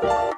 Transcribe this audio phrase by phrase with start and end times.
[0.00, 0.36] Welcome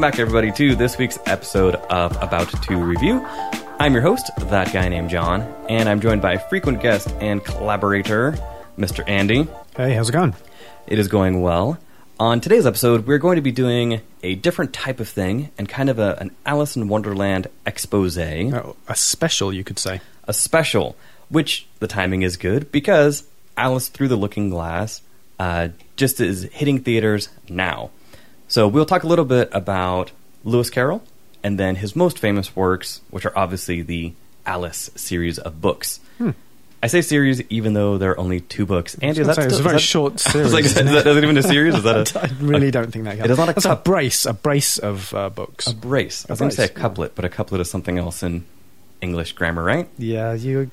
[0.00, 3.24] back, everybody, to this week's episode of About to Review.
[3.78, 8.32] I'm your host, that guy named John, and I'm joined by frequent guest and collaborator,
[8.76, 9.08] Mr.
[9.08, 9.46] Andy.
[9.76, 10.34] Hey, how's it going?
[10.88, 11.78] It is going well.
[12.20, 15.88] On today's episode, we're going to be doing a different type of thing and kind
[15.88, 20.00] of a, an Alice in Wonderland expose, Oh, a special, you could say.
[20.24, 20.96] a special,
[21.28, 23.22] which the timing is good because
[23.56, 25.00] Alice Through the Looking Glass
[25.38, 27.90] uh, just is hitting theaters now.
[28.48, 30.10] So we'll talk a little bit about
[30.42, 31.04] Lewis Carroll
[31.44, 34.12] and then his most famous works, which are obviously the
[34.44, 36.00] Alice series of books.
[36.82, 38.96] I say series even though there are only two books.
[39.02, 40.96] Andy, is that say, it's a very that- short was like, series, is that, isn't
[41.08, 41.74] is that even a series?
[41.74, 43.24] Is that a, I really don't think that counts.
[43.28, 45.66] It is not a That's cup- a brace, a brace of uh, books.
[45.66, 46.24] a brace?
[46.28, 48.44] I was going to say a couplet, but a couplet is something else in
[49.00, 49.88] English grammar, right?
[49.98, 50.68] yeah, you're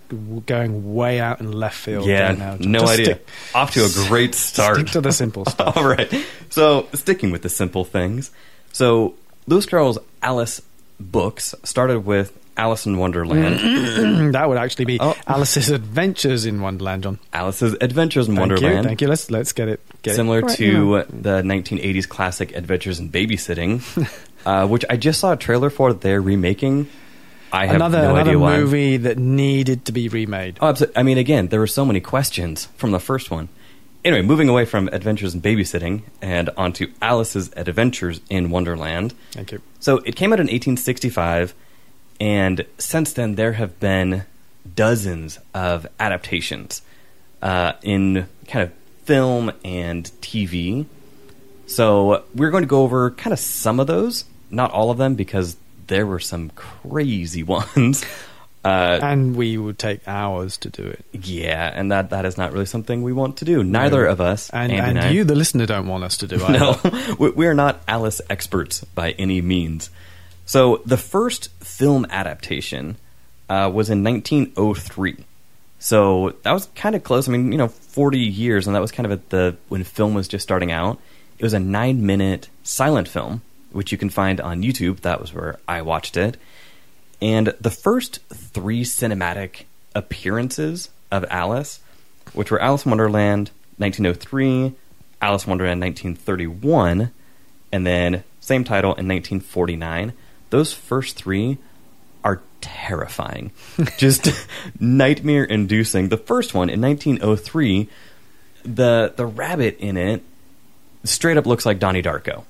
[0.47, 2.05] going way out in left field.
[2.05, 2.57] Yeah, there now.
[2.59, 3.05] no Just idea.
[3.05, 4.77] Stick, Off to a great start.
[4.77, 5.77] stick to the simple stuff.
[5.77, 6.11] All right.
[6.49, 8.31] So, sticking with the simple things.
[8.73, 9.15] So,
[9.47, 10.61] Lewis Carroll's Alice
[10.99, 13.59] books started with Alice in Wonderland,
[14.33, 15.15] that would actually be Oh.
[15.27, 17.19] Alice's Adventures in Wonderland, John.
[17.33, 18.77] Alice's Adventures in Thank Wonderland.
[18.77, 19.07] you, thank you.
[19.07, 19.81] Let's let's get it.
[20.01, 21.03] Get Similar it to now.
[21.09, 23.81] the 1980s classic Adventures in Babysitting,
[24.45, 25.91] uh, which I just saw a trailer for.
[25.93, 26.87] that They're remaking.
[27.51, 28.57] I have another no another idea why.
[28.57, 30.57] movie that needed to be remade.
[30.61, 30.97] Oh, absolutely.
[30.97, 33.47] I mean, again, there were so many questions from the first one.
[34.03, 39.13] Anyway, moving away from Adventures in Babysitting and onto Alice's Adventures in Wonderland.
[39.31, 39.61] Thank you.
[39.79, 41.53] So it came out in 1865,
[42.19, 44.23] and since then there have been
[44.75, 46.81] dozens of adaptations
[47.41, 48.71] uh, in kind of
[49.05, 50.85] film and TV.
[51.67, 55.15] So we're going to go over kind of some of those, not all of them,
[55.15, 58.03] because there were some crazy ones.
[58.63, 61.05] Uh, And we would take hours to do it.
[61.13, 63.63] yeah, and that that is not really something we want to do.
[63.63, 66.59] Neither of us, And and I, you, the listener, don't want us to do either.
[66.59, 69.91] no, we- we are not Alice experts by any means.
[70.45, 72.97] So the first film adaptation
[73.49, 75.25] uh, was in 1903.
[75.79, 77.27] So that was kind of close.
[77.27, 80.13] I mean, you know, 40 years, and that was kind of at the when film
[80.13, 80.99] was just starting out.
[81.37, 83.41] It was a nine-minute silent film,
[83.71, 85.01] which you can find on YouTube.
[85.01, 86.37] That was where I watched it.
[87.21, 91.79] And the first three cinematic appearances of Alice,
[92.33, 94.73] which were Alice in Wonderland 1903,
[95.21, 97.11] Alice in Wonderland 1931,
[97.71, 100.13] and then same title in 1949.
[100.55, 101.57] Those first three
[102.23, 103.51] are terrifying.
[103.97, 104.29] Just
[104.79, 106.07] nightmare inducing.
[106.07, 107.89] The first one in 1903,
[108.63, 110.23] the the rabbit in it
[111.03, 112.45] straight up looks like Donnie Darko.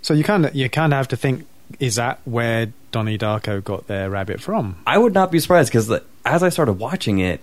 [0.00, 1.46] So you kind of you kind of have to think:
[1.78, 4.78] is that where Donnie Darko got their rabbit from?
[4.86, 5.92] I would not be surprised because
[6.24, 7.42] as I started watching it,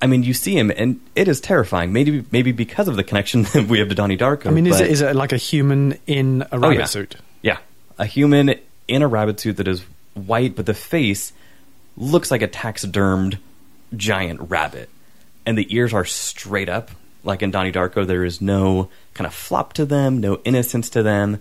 [0.00, 1.92] I mean, you see him and it is terrifying.
[1.92, 4.46] Maybe maybe because of the connection that we have to Donnie Darko.
[4.46, 6.84] I mean, is but- it is it like a human in a oh, rabbit yeah.
[6.86, 7.16] suit?
[7.42, 7.58] Yeah,
[7.98, 8.58] a human
[8.90, 9.84] in a rabbit suit that is
[10.14, 11.32] white, but the face
[11.96, 13.38] looks like a taxidermed
[13.96, 14.88] giant rabbit,
[15.46, 16.90] and the ears are straight up.
[17.22, 21.02] Like in Donnie Darko, there is no kind of flop to them, no innocence to
[21.02, 21.40] them,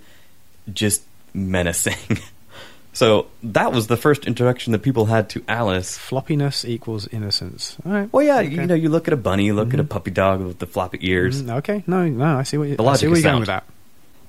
[0.73, 2.19] just menacing.
[2.93, 5.97] so that was the first introduction that people had to Alice.
[5.97, 7.77] Floppiness equals innocence.
[7.85, 8.11] All right.
[8.11, 8.49] Well, yeah, Okay.
[8.49, 10.67] you know, you look at a bunny, you look at a puppy dog with the
[10.67, 11.41] floppy ears.
[11.43, 11.83] Mm, okay.
[11.87, 12.37] No, no.
[12.39, 13.63] I see what you, The I logic see where you're going with that.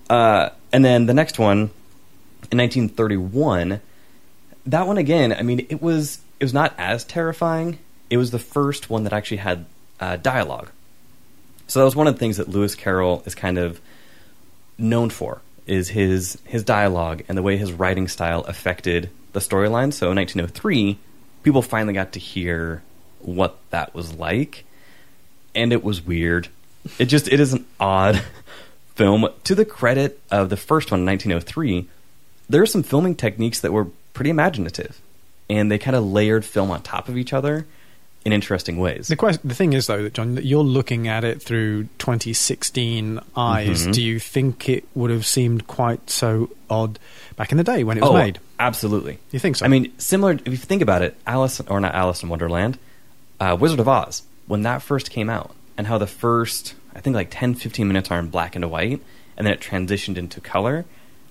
[0.09, 1.71] Uh, and then the next one,
[2.51, 3.81] in 1931,
[4.67, 5.33] that one again.
[5.33, 7.79] I mean, it was it was not as terrifying.
[8.09, 9.67] It was the first one that actually had
[10.01, 10.71] uh, dialogue.
[11.67, 13.81] So that was one of the things that Lewis Carroll is kind of
[14.77, 19.93] known for is his his dialogue and the way his writing style affected the storyline.
[19.93, 20.99] So in 1903,
[21.43, 22.83] people finally got to hear
[23.21, 24.65] what that was like,
[25.55, 26.49] and it was weird.
[26.99, 28.23] It just it is an odd
[28.95, 29.29] film.
[29.45, 31.89] To the credit of the first one in 1903,
[32.51, 35.01] there are some filming techniques that were pretty imaginative,
[35.49, 37.67] and they kind of layered film on top of each other
[38.25, 39.09] in interesting ways.
[39.09, 43.21] The question, the thing is though that John, that you're looking at it through 2016
[43.35, 43.87] eyes.
[43.87, 43.95] Mhm.
[43.95, 46.99] Do you think it would have seemed quite so odd
[47.37, 48.39] back in the day when it was oh, made?
[48.59, 49.19] absolutely.
[49.31, 49.65] You think so?
[49.65, 50.33] I mean, similar.
[50.33, 52.79] If you think about it, Alice or not Alice in Wonderland,
[53.39, 57.15] uh, Wizard of Oz, when that first came out, and how the first, I think,
[57.17, 59.01] like 10, 15 minutes are in black and white,
[59.39, 60.85] and then it transitioned into color.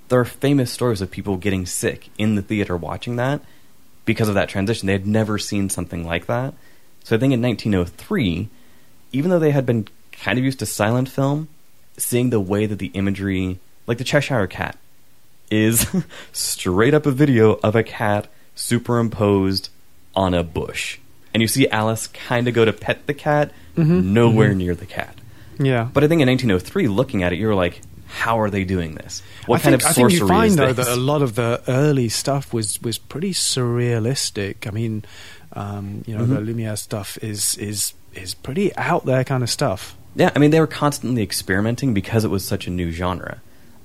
[0.10, 3.42] There are famous stories of people getting sick in the theater watching that
[4.06, 4.88] because of that transition.
[4.88, 6.54] They had never seen something like that.
[7.04, 8.50] So I think in 1903,
[9.12, 11.48] even though they had been kind of used to silent film,
[11.98, 14.78] seeing the way that the imagery, like the Cheshire Cat,
[15.50, 15.88] is
[16.32, 19.70] straight up a video of a cat superimposed
[20.16, 21.00] on a bush,
[21.34, 24.14] and you see Alice kind of go to pet the cat, mm-hmm.
[24.14, 24.58] nowhere mm-hmm.
[24.58, 25.16] near the cat.
[25.60, 25.90] Yeah.
[25.92, 28.96] But I think in 1903, looking at it, you were like, how are they doing
[28.96, 29.22] this?
[29.46, 31.62] What I kind think, of I think you find though that a lot of the
[31.68, 34.68] early stuff was was pretty surrealistic.
[34.68, 35.06] I mean,
[35.54, 36.34] um, you know, Mm-hmm.
[36.34, 39.96] the Lumiere stuff is is is pretty out there kind of stuff.
[40.16, 43.42] Yeah, I mean, they were constantly experimenting because it was such a new genre.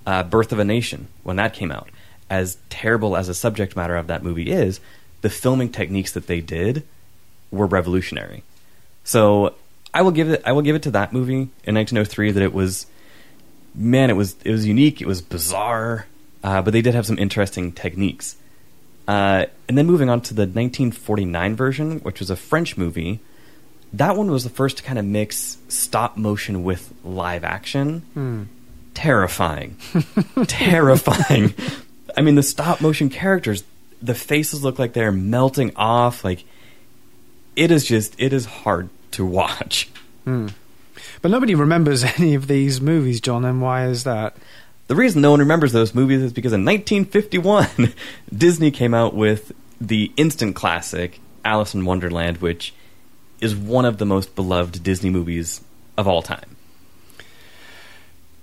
[0.07, 1.89] Uh, Birth of a Nation, when that came out,
[2.31, 4.81] as terrible as the subject matter of that movie is,
[5.21, 6.83] the filming techniques that they did
[7.51, 8.43] were revolutionary.
[9.05, 9.55] So
[9.93, 10.43] I will give it.
[10.45, 12.87] I will give it to that movie in 1903 that it was,
[13.75, 15.01] man, it was it was unique.
[15.01, 16.07] It was bizarre,
[16.43, 18.37] uh, but they did have some interesting techniques.
[19.07, 23.21] Uh, and then moving on to the 1949 version, which was a French movie.
[23.93, 28.49] That one was the first to kind of mix stop motion with live action.
[28.95, 29.77] Terrifying.
[30.47, 31.55] Terrifying.
[32.17, 33.65] I mean, the stop motion characters,
[34.01, 36.25] the faces look like they're melting off.
[36.25, 36.45] Like,
[37.57, 39.89] it is just, it is hard to watch.
[41.25, 43.47] But nobody remembers any of these movies, John.
[43.47, 44.37] And why is that?
[44.89, 47.95] The reason no one remembers those movies is because in 1951,
[48.37, 52.75] Disney came out with the instant classic Alice in Wonderland, which
[53.41, 55.63] is one of the most beloved Disney movies
[55.97, 56.57] of all time.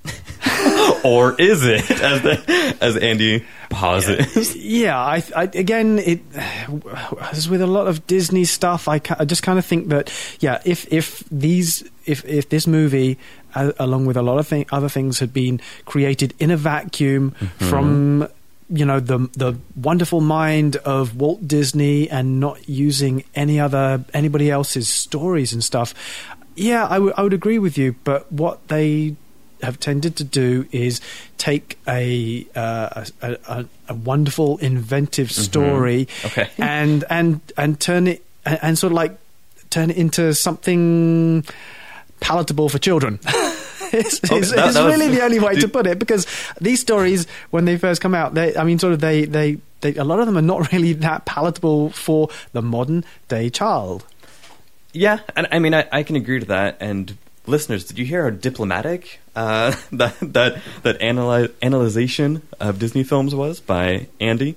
[1.04, 4.56] or is it, as, the, as Andy pauses?
[4.56, 6.22] Yeah, I, I again, it
[7.32, 10.64] as with a lot of Disney stuff, I, I just kind of think that yeah,
[10.66, 13.18] if if these if if this movie,
[13.56, 18.28] uh, along with a lot of other things, had been created in a vacuum from
[18.70, 24.50] you know the the wonderful mind of Walt Disney and not using any other anybody
[24.50, 25.94] else's stories and stuff,
[26.56, 27.96] yeah, I would I would agree with you.
[28.04, 29.16] But what they
[29.62, 31.02] have tended to do is
[31.38, 36.50] take a uh, a, a, a wonderful inventive story Okay.
[36.58, 39.18] and and and turn it and, and sort of like
[39.70, 41.46] turn it into something
[42.22, 43.20] palatable for children.
[43.94, 46.26] it's Oh, it's, that- it's that was- really the only way to put it because
[46.62, 49.94] these stories when they first come out they i mean sort of they they, they
[49.96, 54.06] a lot of them are not really that palatable for the modern day child
[54.94, 56.78] Yeah, and I mean, I, I can agree to that.
[56.82, 63.04] And listeners, did you hear how diplomatic uh, that that that analy- analyzation of Disney
[63.04, 64.56] films was by Andy?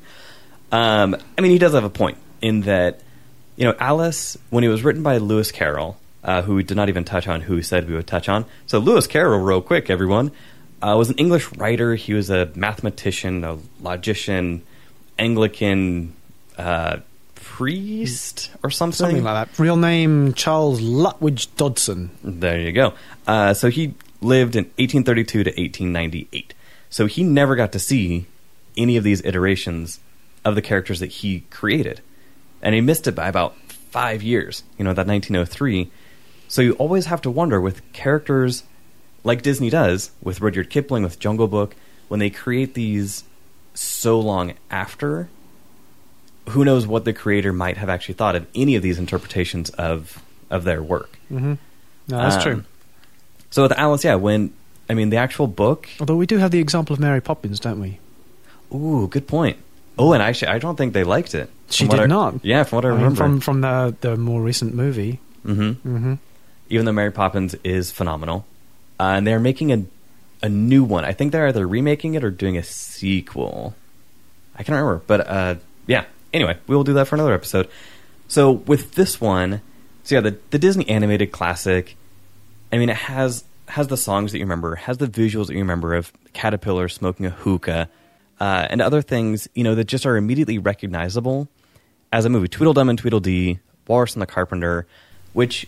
[0.73, 3.01] Um, I mean, he does have a point in that
[3.57, 6.89] you know Alice, when it was written by Lewis Carroll, uh, who we did not
[6.89, 8.45] even touch on, who we said we would touch on.
[8.67, 10.33] So Lewis Carroll, real quick, everyone,
[10.83, 11.95] uh, was an English writer.
[11.95, 14.63] He was a mathematician, a logician,
[15.19, 16.15] Anglican.
[16.57, 16.99] Uh,
[17.35, 22.95] priest or something something like that real name charles lutwidge dodgson there you go.
[23.27, 23.95] Uh, so he
[24.25, 26.55] lived in 1832 to 1898.
[26.91, 28.27] So he never got to see
[28.77, 30.01] any of these iterations
[30.45, 32.01] of the characters that he created.
[32.63, 35.91] And he missed it by about five years, you know, that 1903.
[36.55, 38.63] So you always have to wonder with characters
[39.25, 41.75] like Disney does, with Rudyard Kipling, with Jungle Book,
[42.07, 43.25] when they create these
[43.75, 45.29] so long after,
[46.51, 50.23] who knows what the creator might have actually thought of any of these interpretations of,
[50.49, 51.19] of their work.
[51.29, 51.59] no
[52.07, 52.65] that's Um, true
[53.51, 54.53] So with Alice, yeah, when
[54.89, 55.89] I mean the actual book.
[55.99, 57.99] although we do have the example of mary poppins don't we
[58.73, 59.57] Ooh, good point.
[59.99, 61.51] Oh, and actually, I don't think they liked it.
[61.71, 62.45] She did I- not.
[62.45, 63.17] Yeah, from what I, I mean, remember.
[63.19, 66.15] from from the the more recent movie hmm hmm
[66.69, 68.47] Even though Mary Poppins is phenomenal,
[68.99, 69.85] uh, and they're making a
[70.45, 71.07] a new one.
[71.07, 73.75] I think they're either remaking it or doing a sequel.
[74.55, 75.55] I can't remember, but uh,
[75.87, 76.05] yeah.
[76.35, 77.69] Anyway, we will do that for another episode.
[78.29, 79.63] So with this one,
[80.03, 81.97] so yeah, the the Disney animated classic.
[82.71, 85.61] I mean, it has has the songs that you remember, has the visuals that you
[85.61, 87.89] remember of caterpillar smoking a hookah,
[88.39, 91.49] uh, and other things you know that just are immediately recognizable
[92.13, 92.49] as a movie.
[92.49, 94.87] Tweedledum and Tweedledee, Walrus and the Carpenter,
[95.33, 95.67] which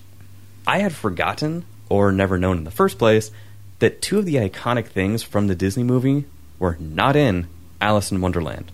[0.67, 3.31] I had forgotten or never known in the first place
[3.79, 6.25] that two of the iconic things from the Disney movie
[6.59, 7.47] were not in
[7.81, 8.73] Alice in Wonderland.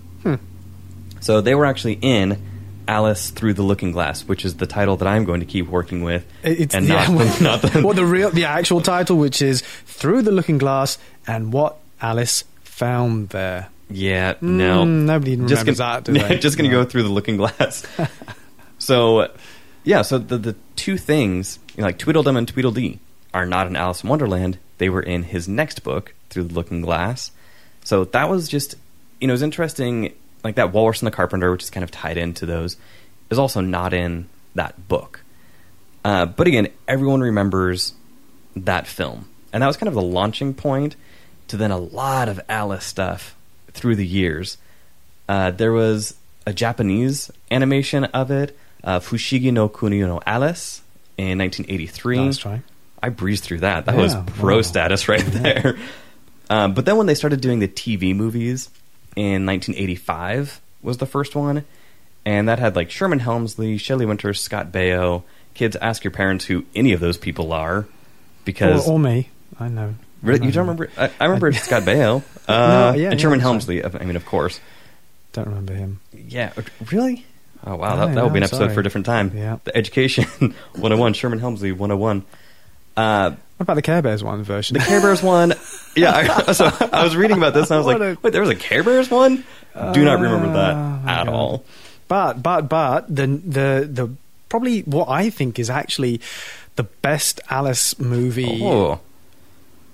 [1.20, 2.40] So they were actually in
[2.88, 6.02] Alice Through the Looking Glass, which is the title that I'm going to keep working
[6.02, 9.40] with, It's and yeah, not, the, not the, well, the real, the actual title, which
[9.40, 13.68] is "Through the Looking Glass" and what Alice found there.
[13.88, 14.82] Yeah, no.
[14.84, 16.82] Mm, nobody even just remembers gonna, that, just going to No.
[16.82, 17.86] go through the looking glass.
[18.78, 19.30] so,
[19.84, 22.98] yeah, so the, the two things, like Tweedledum and Tweedledee,
[23.34, 24.58] are not in Alice in Wonderland.
[24.78, 27.30] They were in his next book, Through the Looking Glass.
[27.84, 28.74] So that was just,
[29.20, 30.14] you know, it was interesting.
[30.44, 32.76] Like that Walrus and the Carpenter, which is kind of tied into those,
[33.30, 35.22] is also not in that book.
[36.04, 37.94] Uh, but again, everyone remembers
[38.56, 39.28] that film.
[39.52, 40.96] And that was kind of the launching point
[41.48, 43.36] to then a lot of Alice stuff
[43.72, 44.58] through the years.
[45.28, 46.14] Uh, there was
[46.46, 50.82] a Japanese animation of it uh, Fushigi no Kuni no Alice
[51.16, 52.16] in 1983.
[52.24, 52.62] Nice try.
[53.02, 53.86] I breezed through that.
[53.86, 54.62] That Yeah, was pro wow.
[54.62, 55.76] status right there.
[56.50, 58.68] Um, but then when they started doing the TV movies
[59.16, 61.64] in 1985 was the first one,
[62.24, 65.22] and that had like Sherman Hemsley, Shelley Winters, Scott Baio.
[65.54, 67.86] Kids, ask your parents who any of those people are,
[68.44, 69.28] because Or, or me.
[69.60, 69.94] I know.
[70.22, 70.46] Really?
[70.46, 70.88] you don't remember?
[70.96, 74.00] I, I remember Scott Baio uh, No, yeah, and Sherman yeah, Hemsley.
[74.00, 74.60] I mean, of course.
[75.32, 76.00] Don't remember him.
[76.14, 76.52] Yeah,
[76.90, 77.26] really?
[77.64, 78.74] Oh wow, that, that would be an episode sorry.
[78.74, 79.32] for a different time.
[79.34, 79.58] Yeah.
[79.64, 80.24] The Education
[80.72, 82.24] 101, Sherman Hemsley 101.
[82.96, 84.74] Uh, What about the Care Bears one version?
[84.74, 85.54] the Care Bears one.
[85.96, 88.32] Yeah, I, so I was reading about this and I was What like, a- wait,
[88.32, 89.44] there was a Care Bears one?
[89.92, 91.28] Do not remember that Oh, at God.
[91.28, 91.64] all.
[92.08, 94.10] But but but the the the
[94.50, 96.20] probably what I think is actually
[96.76, 98.60] the best Alice movie.
[98.62, 99.00] Oh,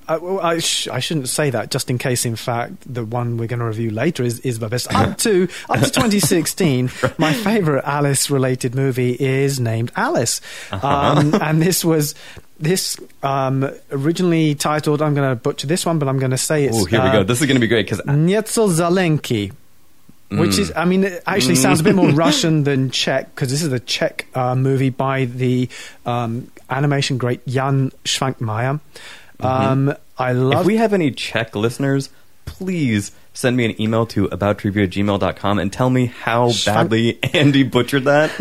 [0.09, 3.37] I, well, I, sh- I shouldn't say that just in case, in fact, the one
[3.37, 4.93] we're going to review later is, is the best.
[4.95, 10.41] Up to up to 2016, my favorite Alice related movie is named Alice,
[10.73, 10.87] Uh-huh.
[10.89, 12.15] um, and this was
[12.59, 15.01] this um, originally titled.
[15.03, 16.77] I'm going to butcher this one, but I'm going to say it's.
[16.77, 17.23] oh, here we uh, go.
[17.25, 19.53] This is going to be great because Nietzel Zalenki.
[20.31, 20.59] Which Mm.
[20.59, 23.73] is, I mean, it actually sounds a bit more Russian than Czech because this is
[23.73, 25.71] a Czech uh, movie by the
[26.05, 28.79] um, animation great Jan Švankmajer.
[29.41, 30.53] Um, I love.
[30.53, 30.61] Mm-hmm.
[30.61, 32.11] if we have any Czech listeners,
[32.45, 37.63] please send me an email to aboutreview at gmail.com and tell me how badly Andy
[37.63, 38.33] butchered that.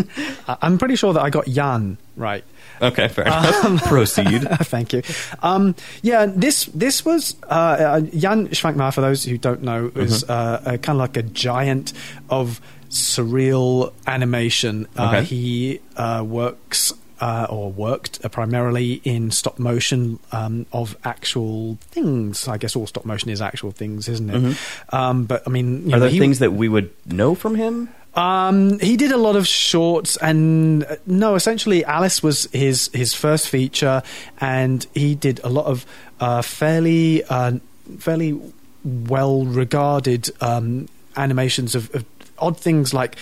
[0.47, 2.43] I- I'm pretty sure that I got Jan right.
[2.81, 3.83] Okay, fair enough.
[3.87, 4.41] Proceed.
[4.61, 5.01] Thank you.
[5.41, 5.73] Um,
[6.03, 8.93] yeah, this this was uh, uh, Jan Švankmajer.
[8.93, 10.67] For those who don't know, is Mm-hmm.
[10.69, 11.93] uh, kind of like a giant
[12.29, 14.87] of surreal animation.
[14.97, 15.23] Uh, Okay.
[15.23, 16.93] he uh, works.
[17.19, 22.47] Uh, or worked uh, primarily in stop motion um, of actual things.
[22.47, 24.57] I guess all stop motion is actual things, isn't it?
[24.93, 25.93] Um, but I mean, you Mm-hmm.
[25.93, 27.89] Are know, there he- things that we would know from him?
[28.13, 33.13] um, he did a lot of shorts, and uh, no, essentially, Alice was his his
[33.13, 34.01] first feature,
[34.39, 35.85] and he did a lot of
[36.19, 37.53] uh, fairly uh,
[37.99, 38.39] fairly
[38.83, 42.05] well regarded um, animations of, of
[42.39, 43.15] odd things like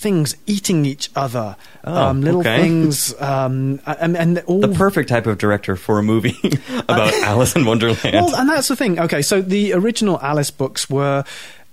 [0.00, 2.60] things eating each other, Oh, um, little okay.
[2.62, 6.36] things, um, and, and all The perfect type of director for a movie
[6.88, 8.00] about Alice in Wonderland.
[8.14, 8.98] well, and that's the thing.
[8.98, 11.24] Okay, so the original Alice books were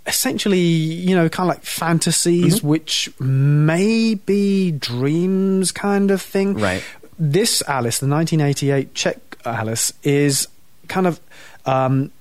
[0.05, 2.67] essentially, you know, kind of like fantasies, Mm-hmm.
[2.67, 6.53] which may be dreams kind of thing.
[6.55, 6.83] Right.
[7.19, 10.47] This Alice, the 1988 Czech Alice, is
[10.87, 11.19] kind of
[11.65, 12.11] um,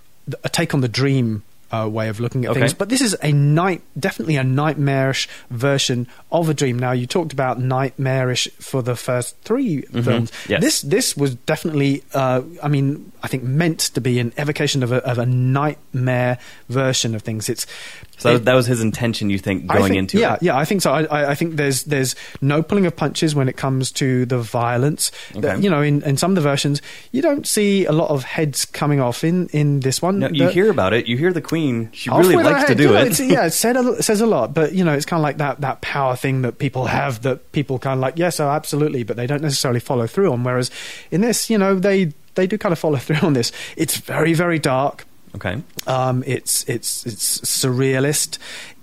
[0.42, 1.42] a take on the dream.
[1.76, 2.60] Uh, way of looking at Okay.
[2.60, 6.78] things, but this is a night, definitely a nightmarish version of a dream.
[6.78, 10.30] Now, you talked about nightmarish for the first 3 films.
[10.30, 10.52] Mm-hmm.
[10.52, 10.60] Yes.
[10.62, 14.92] This this was definitely, uh, I mean, I think meant to be an evocation of
[14.92, 17.48] a, of a nightmare version of things.
[17.48, 17.66] It's
[18.18, 20.42] so it- that was his intention, you think, going think- into yeah, it?
[20.42, 20.92] yeah, I think so.
[20.92, 25.10] I, I, think there's there's no pulling of punches when it comes to the violence.
[25.36, 25.58] Okay.
[25.60, 26.80] You know, in, in some of the versions,
[27.12, 29.22] you don't see a lot of heads coming off.
[29.24, 31.06] In in this one, No, you The- hear about it.
[31.06, 31.65] You hear the Queen.
[31.92, 33.18] She Off really likes to do it.
[33.20, 35.60] Yeah, it said a, says a lot, but you know, it's kind of like that
[35.60, 39.16] that power thing that people have that people kind of like, yes, oh, absolutely, but
[39.16, 40.44] they don't necessarily follow through on.
[40.44, 40.70] Whereas
[41.10, 43.52] in this, you know, they they do kind of follow through on this.
[43.76, 45.06] It's very very dark.
[45.34, 45.62] Okay.
[45.86, 48.38] Um, it's it's it's surrealist,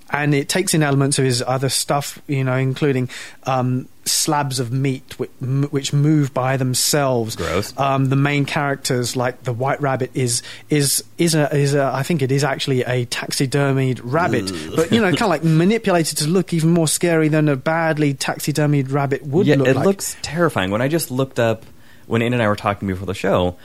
[0.09, 3.09] and it takes in elements of his other stuff, you know, including
[3.43, 5.31] um, slabs of meat which,
[5.71, 7.35] which move by themselves.
[7.35, 7.77] Gross.
[7.77, 12.03] Um, the main characters, like the White Rabbit, is is is a is a I
[12.03, 16.27] think it is actually a taxidermied rabbit, but you know, kind of like manipulated to
[16.27, 19.85] look even more scary than a badly taxidermied rabbit would yeah, look it like.
[19.85, 20.71] looks terrifying.
[20.71, 21.65] When I just looked up,
[22.07, 23.57] when Ann and I were talking before the show,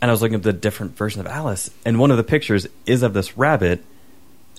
[0.00, 2.66] and I was looking at the different versions of Alice, and one of the pictures
[2.86, 3.84] is of this rabbit.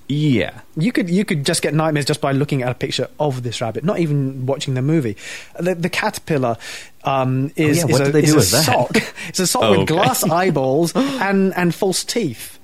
[0.07, 0.61] Yeah.
[0.75, 3.61] You could you could just get nightmares just by looking at a picture of this
[3.61, 5.15] rabbit, not even watching the movie.
[5.59, 6.57] The, the caterpillar
[7.03, 8.97] um, is, Oh, yeah, is a, is a sock.
[9.29, 9.93] It's a sock Oh, with okay.
[9.93, 12.59] glass eyeballs and and false teeth.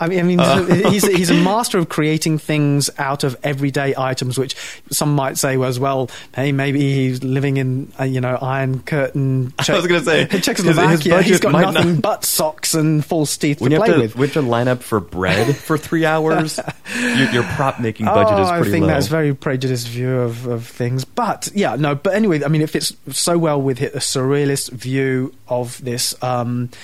[0.00, 0.64] I mean, I mean, Uh.
[0.90, 4.56] he's a, he's a master of creating things out of everyday items, which
[4.90, 9.52] some might say was well, hey, maybe he's living in uh, you know Iron Curtain.
[9.68, 11.12] I was gonna say, 'cause his Czechoslovakia.
[11.12, 13.88] budget He's got might nothing not- but socks and false teeth When to you play
[13.88, 14.16] have to, with.
[14.16, 16.58] we have to line up for bread for three hours,
[16.98, 18.88] your, your prop making budget oh, is pretty I think low.
[18.88, 21.04] that's very prejudiced view of, of things.
[21.04, 21.94] But yeah, no.
[21.94, 26.14] But anyway, I mean, it fits so well with a surrealist view of this.
[26.22, 26.80] Um, th-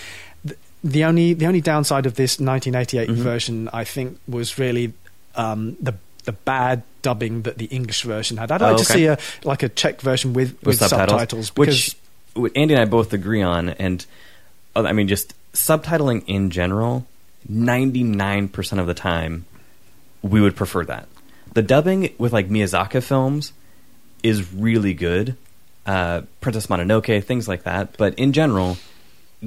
[0.90, 3.22] the only the only downside of this 1988 Mm-hmm.
[3.22, 4.92] version, I think, was really
[5.34, 8.50] um, the the bad dubbing that the English version had.
[8.50, 11.96] I'd like Oh, to see a like a Czech version with, with, subtitles, because which
[12.34, 13.68] which Andy and I both agree on.
[13.70, 14.04] And
[14.74, 17.06] uh, I mean, just subtitling in general,
[17.48, 19.44] ninety nine percent of the time,
[20.22, 21.08] we would prefer that.
[21.54, 23.52] The dubbing with like Miyazaki films
[24.22, 25.36] is really good.
[25.86, 27.96] Uh, Princess Mononoke, things like that.
[27.96, 28.76] But in general,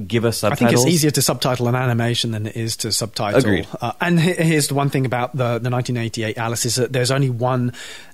[0.06, 3.64] give us I think it's easier to subtitle an animation than it is to subtitle.
[3.80, 7.30] Uh, and here's the one thing about the, the 1988 Alice is that there's only
[7.30, 7.72] one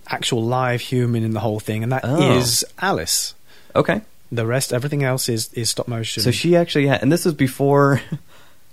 [0.09, 2.87] actual live human in the whole thing, and that is Oh.
[2.87, 3.35] Alice.
[3.75, 4.01] Okay.
[4.33, 6.23] The rest, everything else is, is stop motion.
[6.23, 8.01] So she actually had, and this was before.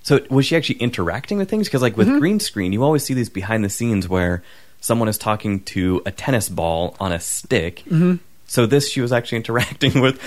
[0.06, 1.70] So was she actually interacting with things?
[1.70, 2.12] Because like Mm-hmm.
[2.12, 4.44] with green screen, you always see these behind the scenes where
[4.82, 7.84] someone is talking to a tennis ball on a stick.
[7.86, 8.16] Mm-hmm.
[8.46, 10.20] So this, she was actually interacting with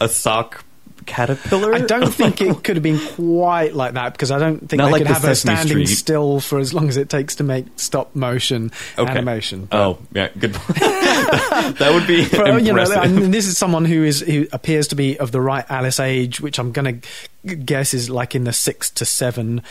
[0.00, 0.64] a sock
[1.08, 1.74] caterpillar.
[1.74, 4.86] I don't think it could have been quite like that because I don't think Not
[4.86, 5.86] they like could the have her standing Street.
[5.86, 9.10] still for as long as it takes to make stop motion Okay.
[9.10, 9.66] animation.
[9.66, 10.54] But- Oh yeah, good.
[10.54, 10.78] point.
[11.78, 13.02] that would be But, you know, impressive.
[13.16, 16.40] and this is someone who is who appears to be of the right Alice age,
[16.40, 17.00] which I'm going
[17.44, 19.62] to guess is like in the six to seven.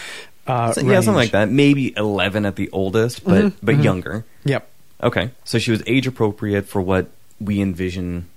[0.48, 1.50] Uh, So, yeah, something like that.
[1.50, 4.25] Maybe eleven at the oldest, but Mm-hmm, but younger.
[4.46, 4.67] Yep.
[5.03, 7.08] Okay, so she was age appropriate for what
[7.39, 8.27] we envision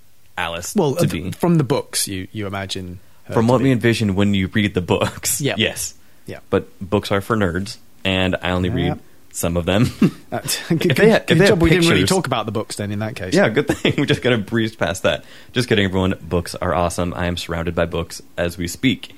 [0.40, 1.30] Alice Well, to uh, be.
[1.32, 2.98] from the books, you you imagine
[3.32, 3.64] From what be.
[3.64, 5.40] we envision when you read the books.
[5.40, 5.58] Yep.
[5.58, 5.94] Yes.
[6.26, 6.40] Yeah.
[6.48, 8.98] But books are for nerds, and I only read
[9.32, 9.86] some of them.
[10.32, 12.90] Uh, good had- good job we didn't really talk about the books then.
[12.92, 13.94] In that case, yeah, good thing.
[13.98, 15.24] We just kind of breezed past that.
[15.52, 16.14] Just kidding, everyone.
[16.22, 17.12] Books are awesome.
[17.14, 19.14] I am surrounded by books as we speak.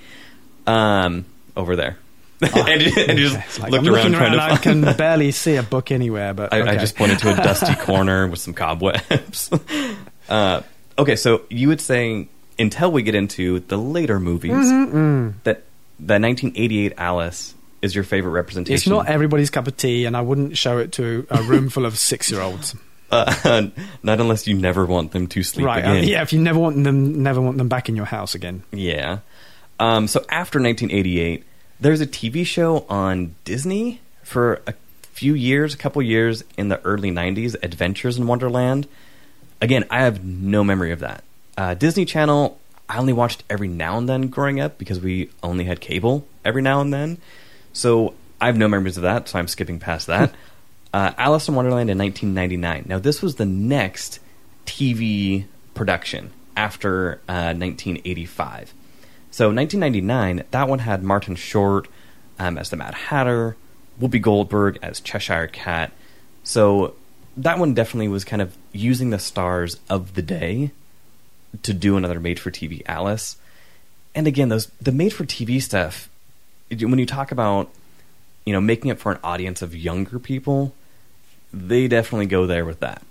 [0.67, 1.25] Um,
[1.57, 1.99] over there.
[2.43, 4.41] and, you, and you just like, looked I'm around around.
[4.41, 7.75] I can barely see a book anywhere, but I, I just pointed to a dusty
[7.76, 9.50] corner with some cobwebs.
[10.29, 10.62] uh,
[10.99, 15.64] okay, so you would say until we get into the later movies Mm-hmm, that
[15.99, 18.75] the 1988 Alice is your favorite representation.
[18.75, 21.87] It's not everybody's cup of tea, and I wouldn't show it to a room full
[21.87, 22.76] of six-year-olds.
[23.11, 23.68] uh,
[24.02, 25.84] not unless you never want them to sleep right?
[25.84, 26.04] uh, again.
[26.04, 28.62] yeah, if you never want them, never want them back in your house again.
[28.72, 29.18] Yeah.
[29.80, 31.44] Um, so after 1988,
[31.80, 34.75] there's a TV show on Disney for a
[35.12, 38.87] few years, a couple years in the early 90s, Adventures in Wonderland.
[39.62, 41.23] Again, I have no memory of that.
[41.57, 45.64] Uh, Disney Channel, I only watched every now and then growing up because we only
[45.64, 47.18] had cable every now and then.
[47.72, 50.35] So I have no memories of that, so I'm skipping past that.
[50.92, 52.87] uh, Alice in Wonderland in 1999.
[52.88, 54.18] Now, this was the next
[54.66, 55.44] TV
[55.75, 58.75] production after uh, 1985.
[59.31, 61.87] So 1999, that one had Martin Short
[62.40, 63.57] um, as the Mad Hatter,
[64.01, 65.92] Whoopi Goldberg as Cheshire Cat.
[66.42, 66.96] So
[67.37, 70.71] that one definitely was kind of using the stars of the day
[71.62, 73.37] to do another made-for-TV Alice.
[74.14, 76.09] And again, those the made-for-TV stuff.
[76.71, 77.71] When you talk about,
[78.47, 80.75] you know, making it for an audience of younger people,
[81.53, 83.03] they definitely go there with that.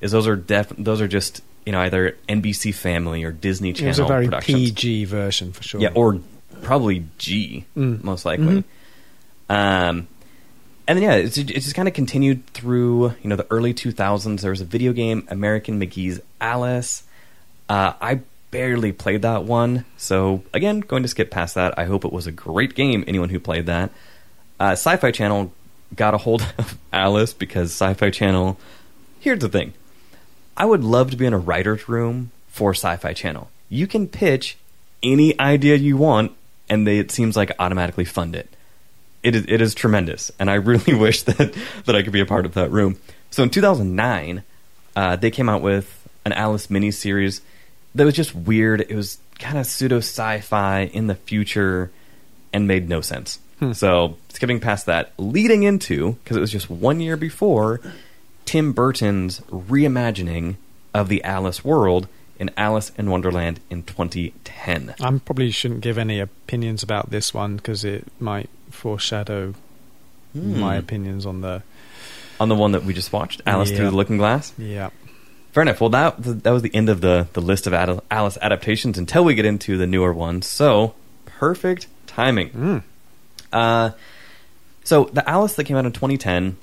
[0.00, 3.86] Is those are def those are just you know either NBC Family or Disney Channel.
[3.86, 4.28] It was a very.
[4.28, 5.80] PG version for sure.
[5.80, 6.20] Yeah, or
[6.62, 8.02] probably G, Mm.
[8.04, 8.64] most likely.
[9.48, 10.08] Um,
[10.86, 14.40] and then yeah, it's, it just kind of continued through you know the early 2000s.
[14.40, 17.04] There was a video game, American McGee's Alice.
[17.68, 18.20] Uh, I
[18.50, 21.78] barely played that one, so again, going to skip past that.
[21.78, 23.04] I hope it was a great game.
[23.06, 23.90] Anyone who played that,
[24.60, 25.52] uh, Sci-Fi Channel
[25.94, 28.58] got a hold of Alice because Sci-Fi Channel.
[29.20, 29.72] Here's the thing.
[30.56, 33.50] I would love to be in a writer's room for Sci-Fi Channel.
[33.68, 34.56] You can pitch
[35.02, 36.32] any idea you want,
[36.68, 38.48] and they, it seems like automatically fund it.
[39.24, 41.56] It is, it is tremendous, and I really wish that,
[41.86, 42.98] that I could be a part of that room.
[43.30, 44.44] So in 2009,
[44.94, 47.40] uh, they came out with an Alice miniseries
[47.94, 48.82] that was just weird.
[48.82, 51.90] It was kind of pseudo sci-fi in the future,
[52.52, 53.40] and made no sense.
[53.72, 57.80] So skipping past that, leading into because it was just one year before
[58.44, 60.56] Tim Burton's reimagining
[60.92, 62.08] of the Alice world
[62.38, 64.94] in Alice in Wonderland in 2010.
[65.00, 69.54] I probably shouldn't give any opinions about this one because it might foreshadow
[70.34, 70.58] Hmm.
[70.58, 71.62] my opinions on the.
[72.40, 73.76] On the one that we just watched, Alice Yeah.
[73.76, 74.52] Through the Looking Glass.
[74.58, 74.90] Yeah.
[75.52, 75.80] Fair enough.
[75.80, 79.22] Well, that that was the end of the the list of Ad- Alice adaptations until
[79.24, 80.46] we get into the newer ones.
[80.48, 80.94] So
[81.26, 82.50] perfect timing.
[82.50, 82.82] Mm.
[83.52, 83.90] Uh,
[84.82, 86.56] so the Alice that came out in 2010,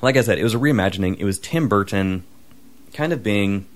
[0.00, 1.16] like I said, it was a reimagining.
[1.18, 2.22] It was Tim Burton,
[2.94, 3.66] kind of being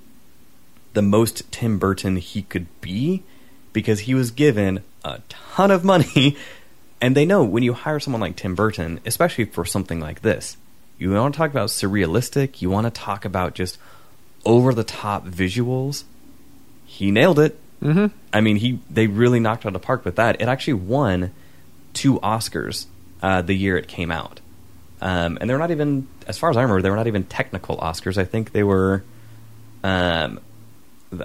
[0.92, 3.24] the most Tim Burton he could be,
[3.72, 6.36] because he was given a ton of money,
[7.00, 10.56] and they know when you hire someone like Tim Burton, especially for something like this,
[10.98, 12.60] you want to talk about surrealistic.
[12.60, 13.78] You want to talk about just
[14.44, 16.04] over the top visuals.
[16.84, 17.58] He nailed it.
[17.80, 20.40] hmm I mean, he they really knocked out of the park with that.
[20.40, 21.32] It actually won
[21.94, 22.86] two Oscars
[23.22, 24.40] uh, the year it came out,
[25.00, 27.76] um, and they're not even, as far as I remember, they were not even technical
[27.78, 28.18] Oscars.
[28.18, 29.02] I think they were,
[29.82, 30.40] um,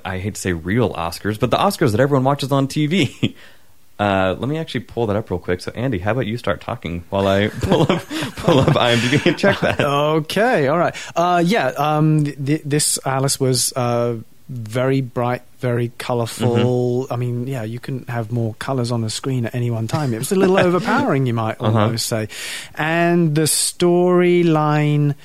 [0.03, 3.35] I hate to say real Oscars, but the Oscars that everyone watches on TV.
[3.97, 5.61] Uh, let me actually pull that up real quick.
[5.61, 8.01] So, Andy, how about you start talking while I pull up
[8.37, 9.79] pull up IMDb and check that?
[9.79, 10.93] Okay, all right.
[11.15, 14.17] Uh, yeah, um, th- th- this Alice was uh,
[14.49, 17.07] very bright, very colorful.
[17.09, 20.13] I mean, yeah, you couldn't have more colors on the screen at any one time.
[20.13, 21.79] It was a little overpowering, you might Uh-huh.
[21.79, 22.27] almost say.
[22.75, 25.15] And the storyline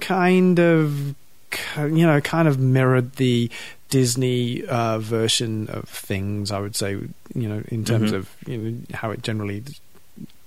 [0.00, 1.14] kind of,
[1.78, 3.50] you know, kind of mirrored the
[3.90, 6.50] Disney uh, version of things.
[6.50, 8.14] I would say, you know, in terms Mhm.
[8.16, 9.62] of you know how it generally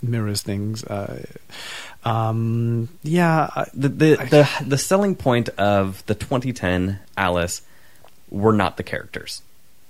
[0.01, 0.83] mirrors things.
[0.83, 1.23] Uh,
[2.03, 7.61] um, yeah, the the, the the selling point of the 2010 Alice
[8.29, 9.41] were not the characters.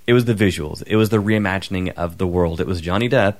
[0.06, 0.82] It was the visuals.
[0.86, 2.60] It was the reimagining of the world.
[2.60, 3.38] It was Johnny Depp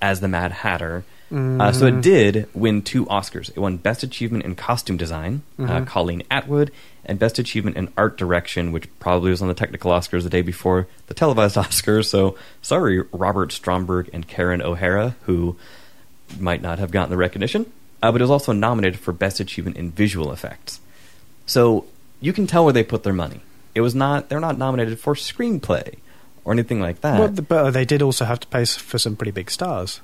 [0.00, 1.04] as the Mad Hatter.
[1.34, 3.50] Uh, so it did win two Oscars.
[3.50, 5.86] It won Best Achievement in Costume Design, uh, Mhm.
[5.88, 6.70] Colleen Atwood,
[7.06, 10.42] and Best Achievement in Art Direction, which probably was on the technical Oscars the day
[10.42, 12.06] before the televised Oscars.
[12.06, 15.56] So sorry, Robert Stromberg and Karen O'Hara, who
[16.38, 19.76] might not have gotten the recognition, uh, but it was also nominated for Best Achievement
[19.76, 20.80] in Visual Effects.
[21.46, 21.86] So
[22.20, 23.40] you can tell where they put their money.
[23.74, 25.96] It was not; they're not nominated for screenplay
[26.44, 27.18] or anything like that.
[27.18, 30.00] well, but they did also have to pay for some pretty big stars.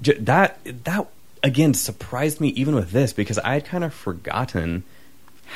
[0.00, 1.08] J- that that
[1.42, 4.84] again surprised me even with this because I had kind of forgotten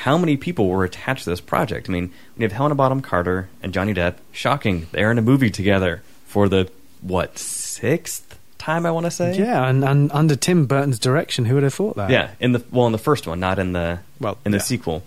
[0.03, 1.89] how many people were attached to this project.
[1.89, 4.15] I mean, we have Helena Bonham Carter and Johnny Depp.
[4.31, 6.69] Shocking, they're in a movie together for the
[7.01, 9.37] what sixth time I want to say.
[9.37, 12.09] Yeah, and, and under Tim Burton's direction, who would have thought that?
[12.09, 14.63] Yeah, in the well, in the first one, not in the Well, in the yeah.
[14.63, 15.03] sequel.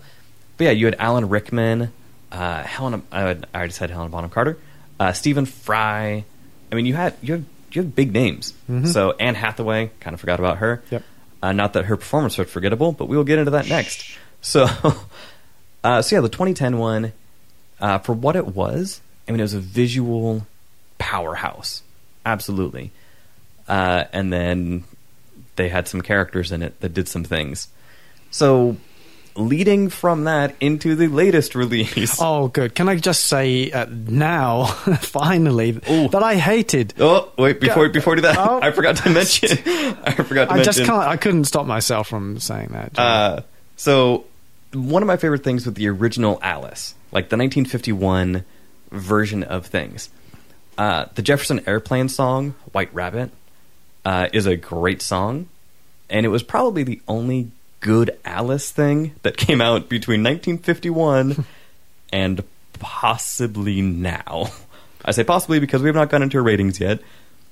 [0.57, 1.91] But yeah, you had Alan Rickman,
[2.31, 3.01] uh, Helena.
[3.11, 4.57] I, I already said Helena Bonham Carter,
[4.99, 6.23] uh, Stephen Fry.
[6.71, 8.53] I mean, you had you have you have big names.
[8.69, 8.87] Mhm.
[8.87, 10.83] So Anne Hathaway, kind of forgot about her.
[10.91, 11.03] Yep.
[11.43, 14.17] Uh, not that her performance was forgettable, but we will get into that next.
[14.41, 14.67] So,
[15.83, 17.13] uh, so yeah, the 2010 one,
[17.79, 20.45] uh, for what it was, I mean, it was a visual
[20.97, 21.83] powerhouse,
[22.25, 22.91] absolutely.
[23.67, 24.83] Uh, and then
[25.55, 27.67] they had some characters in it that did some things.
[28.31, 28.77] So,
[29.35, 32.17] leading from that into the latest release.
[32.21, 32.75] Oh, good.
[32.75, 34.65] Can I just say uh, now,
[35.01, 36.09] finally, Ooh.
[36.09, 36.93] that I hated.
[36.99, 37.59] Oh wait!
[37.61, 38.59] Before before we do that, Oh.
[38.61, 39.57] I forgot to mention.
[40.03, 40.63] I forgot to I mention.
[40.73, 41.07] just can't.
[41.07, 42.97] I couldn't stop myself from saying that.
[42.99, 43.41] Uh,
[43.77, 44.25] so
[44.73, 48.43] one of my favorite things with the original Alice, like the 1951
[48.91, 50.09] version of things,
[50.77, 53.31] uh, the Jefferson Airplane song "White Rabbit"
[54.05, 55.47] uh, is a great song,
[56.09, 61.45] and it was probably the only good Alice thing that came out between 1951
[62.13, 62.43] and
[62.79, 64.47] possibly now.
[65.05, 66.99] I say possibly because we have not gotten into ratings yet,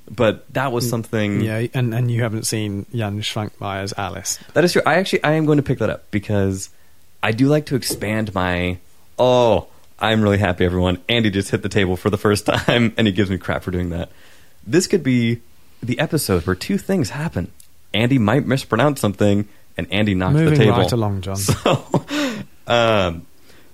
[0.09, 1.41] but that was something.
[1.41, 4.39] yeah, and and you haven't seen Jan Švankmajer's Alice.
[4.53, 4.83] That is true.
[4.85, 6.69] I actually I am going to pick that up because
[7.21, 8.77] I do like to expand my
[9.17, 9.67] oh,
[9.99, 11.01] I'm really happy everyone.
[11.09, 13.71] Andy just hit the table for the first time and he gives me crap for
[13.71, 14.09] doing that.
[14.65, 15.41] This could be
[15.83, 17.51] the episode where two things happen.
[17.93, 20.77] Andy might mispronounce something and Andy knocks Moving the table.
[20.77, 21.37] right along, John.
[21.47, 21.85] So
[22.67, 23.25] um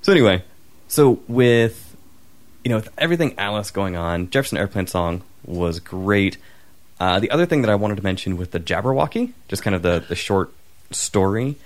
[0.01, 0.43] so anyway,
[0.87, 1.81] so with
[2.63, 6.37] you know, with everything Alice going on, Jefferson Airplane song was great.
[6.99, 9.81] Uh, the other thing that I wanted to mention with the Jabberwocky, just kind of
[9.83, 10.51] the, the short
[10.91, 11.57] story,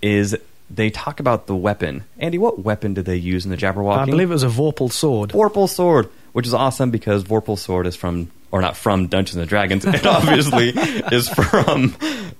[0.00, 0.36] is
[0.74, 2.04] they talk about the weapon.
[2.18, 3.98] Andy, what weapon did they use in the Jabberwocky?
[3.98, 5.30] I believe it was a Vorpal sword.
[5.30, 9.48] Vorpal sword, which is awesome because Vorpal sword is from, or not from Dungeons and
[9.48, 9.84] Dragons.
[9.84, 11.94] It obviously is from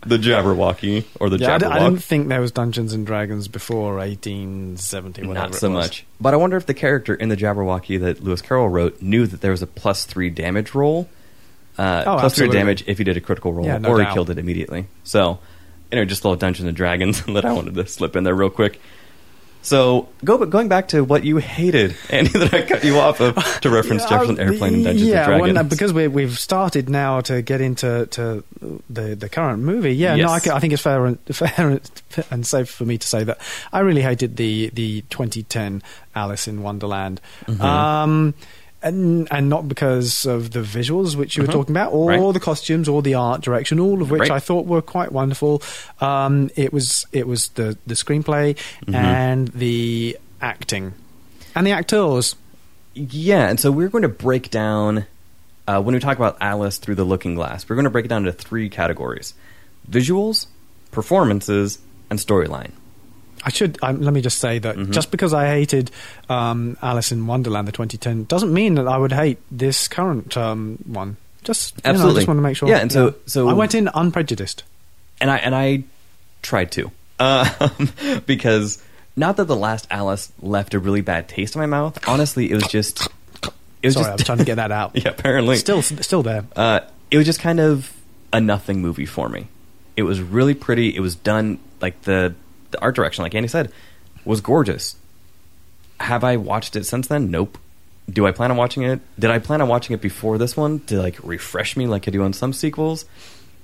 [0.06, 1.70] the Jabberwocky or the Yeah, Jabberwock.
[1.72, 5.26] I didn't think there was Dungeons and Dragons before 1870.
[5.26, 6.04] Whatever Not so much.
[6.20, 9.40] But I wonder if the character in the Jabberwocky that Lewis Carroll wrote knew that
[9.40, 11.08] there was a plus three damage roll.
[11.78, 14.12] Uh, Oh, plus three damage if he did a critical roll, Yeah, no or he
[14.12, 14.86] killed it immediately.
[15.04, 15.38] So,
[15.92, 18.50] anyway, just a little Dungeons and Dragons that I wanted to slip in there real
[18.50, 18.80] quick.
[19.64, 23.36] So, go going back to what you hated, Andy, that I cut you off of
[23.60, 25.54] to reference Yeah, Jefferson uh, Airplane and Dungeons yeah, and Dragons.
[25.54, 28.42] no, because we, we've started now to get into to
[28.90, 29.94] the the current movie.
[29.94, 30.46] Yeah, Yes.
[30.46, 31.84] no, I, I think it's fair and fair
[32.32, 33.38] and safe for me to say that
[33.72, 35.80] I really hated the the 2010
[36.16, 37.20] Alice in Wonderland.
[37.46, 37.62] Mm-hmm.
[37.62, 38.34] Um,
[38.82, 41.52] and, and not because of the visuals which you were Mhm.
[41.52, 42.34] talking about, or Right.
[42.34, 44.30] the costumes, or the art direction, all of which Right.
[44.30, 45.62] I thought were quite wonderful.
[46.00, 48.94] Um, it was it was the the screenplay Mhm.
[48.94, 50.92] and the acting
[51.54, 52.36] and the actors.
[52.94, 55.06] Yeah, and so we're going to break down
[55.68, 57.64] uh, when we talk about Alice through the Looking Glass.
[57.68, 59.32] We're going to break it down into three categories:
[59.90, 60.46] visuals,
[60.90, 61.78] performances,
[62.10, 62.72] and storyline.
[63.44, 64.90] I should um, let me just say that Mhm.
[64.92, 65.90] just because I hated
[66.28, 70.78] um, Alice in Wonderland, the 2010, doesn't mean that I would hate this current um,
[70.86, 71.16] one.
[71.44, 72.68] Just you know, I just want to make sure.
[72.68, 74.62] Yeah, and so- so- I went in unprejudiced.
[75.20, 75.82] and I and I
[76.42, 77.90] tried to, um,
[78.26, 78.82] because
[79.16, 81.98] not that the last Alice left a really bad taste in my mouth.
[82.08, 83.08] Honestly, it was just
[83.82, 84.92] it was Sorry, just I'm trying to get that out.
[84.94, 86.44] yeah, apparently Still, still there.
[86.56, 87.92] uh, it was just kind of
[88.32, 89.48] a nothing movie for me.
[89.96, 90.94] It was really pretty.
[90.94, 92.34] It was done like the
[92.72, 93.72] the art direction, like Andy said,
[94.24, 94.96] was gorgeous.
[96.00, 97.30] Have I watched it since then?
[97.30, 97.58] Nope.
[98.10, 99.00] Do I plan on watching it?
[99.18, 102.10] Did I plan on watching it before this one to like refresh me like I
[102.10, 103.04] do on some sequels?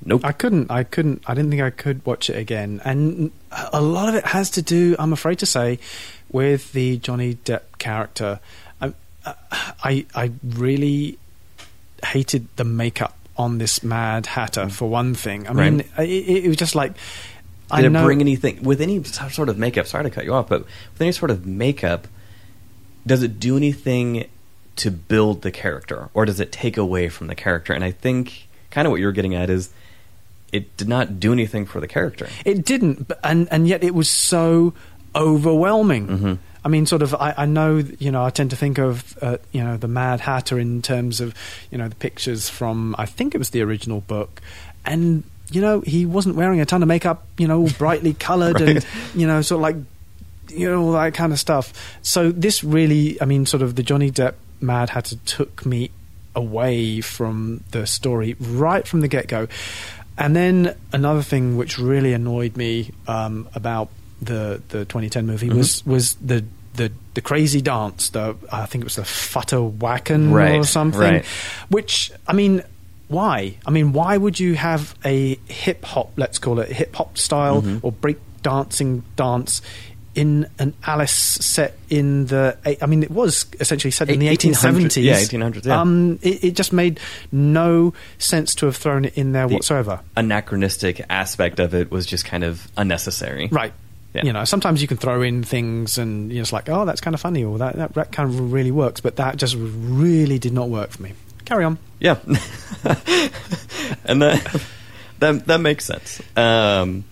[0.05, 0.21] Nope.
[0.25, 0.71] I couldn't.
[0.71, 1.23] I couldn't.
[1.27, 2.81] I didn't think I could watch it again.
[2.85, 3.33] And
[3.73, 5.81] a lot of it has to do, I'm afraid to say,
[6.31, 8.38] with the Johnny Depp character.
[8.81, 8.94] I,
[9.83, 11.18] I, I really
[12.05, 14.71] hated the makeup on this Mad Hatter mm.
[14.71, 15.49] for one thing.
[15.49, 16.92] I mean, it, it was just like.
[17.70, 19.87] I Did it know, bring anything with any sort of makeup?
[19.87, 22.09] Sorry to cut you off, but with any sort of makeup,
[23.07, 24.28] does it do anything
[24.76, 27.72] to build the character, or does it take away from the character?
[27.72, 29.70] And I think kind of what you're getting at is
[30.52, 32.28] it did not do anything for the character.
[32.44, 34.72] It didn't, but, and and yet it was so
[35.14, 36.07] overwhelming.
[36.07, 36.35] Mm-hmm.
[36.64, 37.14] I mean, sort of.
[37.14, 40.20] I, I know, you know, I tend to think of, uh, you know, the Mad
[40.20, 41.35] Hatter in terms of,
[41.70, 42.94] you know, the pictures from.
[42.98, 44.40] I think it was the original book,
[44.85, 47.27] and you know, he wasn't wearing a ton of makeup.
[47.39, 48.85] You know, all brightly coloured and
[49.15, 49.77] you know, sort of like,
[50.51, 51.73] you know, all that kind of stuff.
[52.03, 55.91] So this really, I mean, sort of the Johnny Depp Mad Hatter took me
[56.35, 59.49] away from the story right from the get go.
[60.17, 63.89] And then another thing which really annoyed me um, about
[64.21, 68.11] the the 2010 movie was was the the the crazy dance.
[68.11, 71.01] The I think it was the Futterwacken or Right, something.
[71.01, 71.25] right.
[71.69, 72.63] Which I mean.
[73.09, 73.57] Why?
[73.66, 77.62] I mean, why would you have a hip hop, let's call it hip hop style
[77.62, 77.79] Mm-hmm.
[77.87, 79.62] or break dancing dance
[80.14, 82.57] in an Alice set in the?
[82.83, 85.03] I mean, it was essentially set in the 1870s.
[85.03, 85.81] yeah, 1800s, yeah.
[85.81, 86.99] Um, it, it just made
[87.33, 90.01] no sense to have thrown it in there The whatsoever.
[90.16, 93.49] Anachronistic aspect of it was just kind of unnecessary.
[93.51, 93.73] Right.
[94.14, 94.25] Yeah.
[94.25, 97.14] You know, sometimes you can throw in things and you're just like, oh, that's kind
[97.14, 100.53] of funny, or that, that, that kind of really works, but that just really did
[100.53, 101.12] not work for me.
[101.49, 101.79] Carry on.
[101.99, 102.19] Yeah,
[104.05, 104.63] and that
[105.19, 106.21] that that makes sense.
[106.37, 107.05] Um,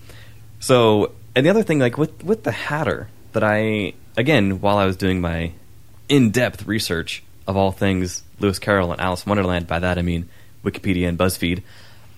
[0.61, 4.85] so, and the other thing, like with with the Hatter, that I again, while I
[4.85, 5.53] was doing my
[6.11, 10.03] in depth research of all things Lewis Carroll and Alice in Wonderland, by that I
[10.03, 10.29] mean
[10.62, 11.62] Wikipedia and BuzzFeed.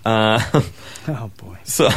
[0.04, 0.40] Uh,
[1.08, 1.58] Oh, boy.
[1.64, 1.88] so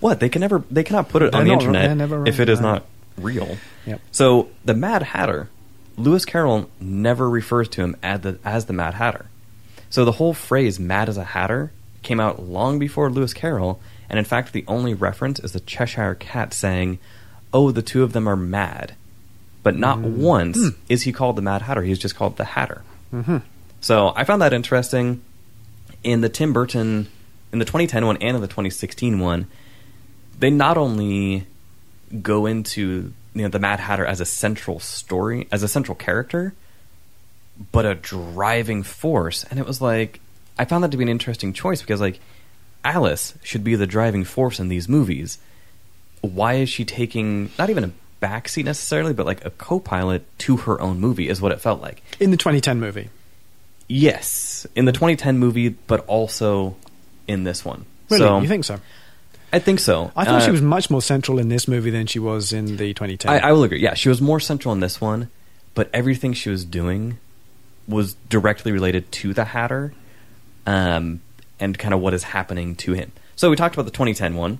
[0.00, 2.60] what they can never they cannot put it They're on the internet if it is
[2.60, 3.56] not real.
[3.86, 4.00] Yep.
[4.10, 5.48] So the Mad Hatter,
[5.96, 9.26] Lewis Carroll never refers to him as the, as the Mad Hatter.
[9.90, 11.72] So the whole phrase "mad as a hatter"
[12.02, 16.14] came out long before Lewis Carroll, and in fact, the only reference is the Cheshire
[16.14, 16.98] Cat saying,
[17.52, 18.94] "Oh, the two of them are mad,"
[19.62, 21.82] but not once is he called the Mad Hatter.
[21.82, 22.82] He's just called the Hatter.
[23.12, 23.38] Mm-hmm.
[23.80, 25.22] So I found that interesting.
[26.02, 27.08] In the Tim Burton,
[27.52, 29.48] in the 2010 one and in the 2016 one,
[30.38, 31.46] they not only
[32.22, 36.54] go into you know the Mad Hatter as a central story, as a central character,
[37.72, 39.44] but a driving force.
[39.50, 40.20] And it was like
[40.58, 42.20] I found that to be an interesting choice because like
[42.84, 45.38] Alice should be the driving force in these movies.
[46.22, 50.80] Why is she taking not even a backseat necessarily, but like a co-pilot to her
[50.80, 52.02] own movie is what it felt like.
[52.20, 53.08] In the 2010 movie.
[53.88, 56.76] Yes, in the 2010 movie, but also
[57.26, 57.86] in this one.
[58.08, 58.20] Really?
[58.22, 58.80] So, you think so?
[59.52, 60.12] I think so.
[60.14, 62.76] I thought she Uh, was much more central in this movie than she was in
[62.76, 63.32] the 2010.
[63.32, 63.80] I, I will agree.
[63.80, 65.28] Yeah, she was more central in this one,
[65.74, 67.18] but everything she was doing
[67.90, 69.92] was directly related to the Hatter,
[70.66, 71.20] um,
[71.58, 73.12] and kind of what is happening to him.
[73.36, 74.58] So we talked about the 2010 one.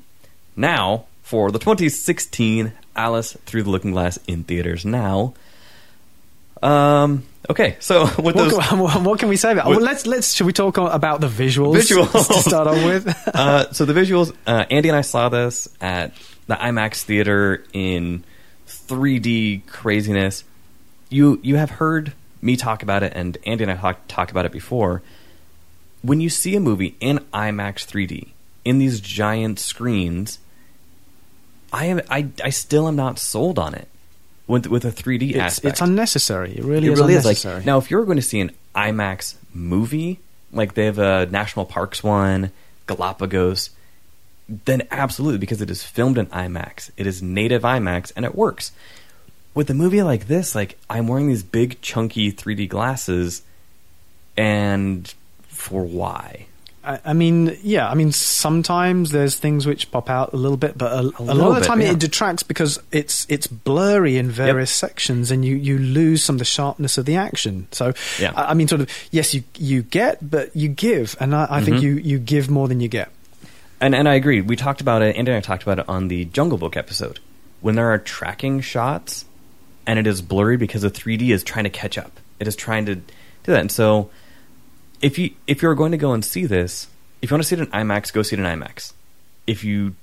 [0.56, 5.34] Now for the 2016 Alice Through the Looking Glass in theaters now.
[6.62, 7.24] Um.
[7.48, 7.76] Okay.
[7.80, 9.68] So with what, those, can, what, can we say about?
[9.68, 10.32] With- well, let's let's.
[10.34, 11.76] Should we talk about the visuals?
[11.76, 12.26] Visuals.
[12.28, 13.06] to start off with.
[13.28, 16.12] uh, so the visuals, uh, Andy and I saw this at
[16.48, 18.24] the IMAX theater in
[18.66, 20.44] 3D craziness.
[21.08, 22.12] You you have heard
[22.42, 25.02] me talk about it, and Andy and I talk, talked about it before.
[26.02, 28.28] When you see a movie in IMAX 3D
[28.64, 30.38] in these giant screens,
[31.72, 33.88] I am I, I still am not sold on it
[34.46, 36.56] with with a 3D it's, aspect it's unnecessary.
[36.56, 37.56] It really it is really is unnecessary.
[37.56, 40.20] like now if you're going to see an IMAX movie,
[40.52, 42.50] like they have a National Parks one,
[42.86, 43.70] Galapagos,
[44.48, 48.72] then absolutely because it is filmed in IMAX, it is native IMAX, and it works.
[49.54, 53.42] With a movie like this, like I'm wearing these big chunky 3D glasses,
[54.36, 55.12] and
[55.48, 56.46] for why?
[56.82, 57.88] I, I mean, yeah.
[57.90, 61.56] I mean, sometimes there's things which pop out a little bit, but a, a, lot
[61.56, 61.90] of the time yeah.
[61.90, 66.38] it detracts because it's it's blurry in various sections, and you, you lose some of
[66.38, 67.66] the sharpness of the action.
[67.70, 68.32] So, Yeah.
[68.34, 71.60] I, I mean, sort of, yes, you you get, but you give, and I, I
[71.62, 71.82] think Mhm.
[71.82, 73.10] you you give more than you get.
[73.80, 74.40] And and I agree.
[74.40, 75.16] We talked about it.
[75.16, 77.18] Andy and I talked about it on the Jungle Book episode.
[77.60, 79.26] When there are tracking shots,
[79.86, 82.20] and it is blurry because the 3D is trying to catch up.
[82.38, 83.02] It is trying to do
[83.46, 83.60] that.
[83.60, 84.10] And so,
[85.00, 86.88] if you if you're going to go and see this,
[87.22, 88.92] if you want to see it in IMAX, go see it in IMAX.
[89.46, 89.94] If you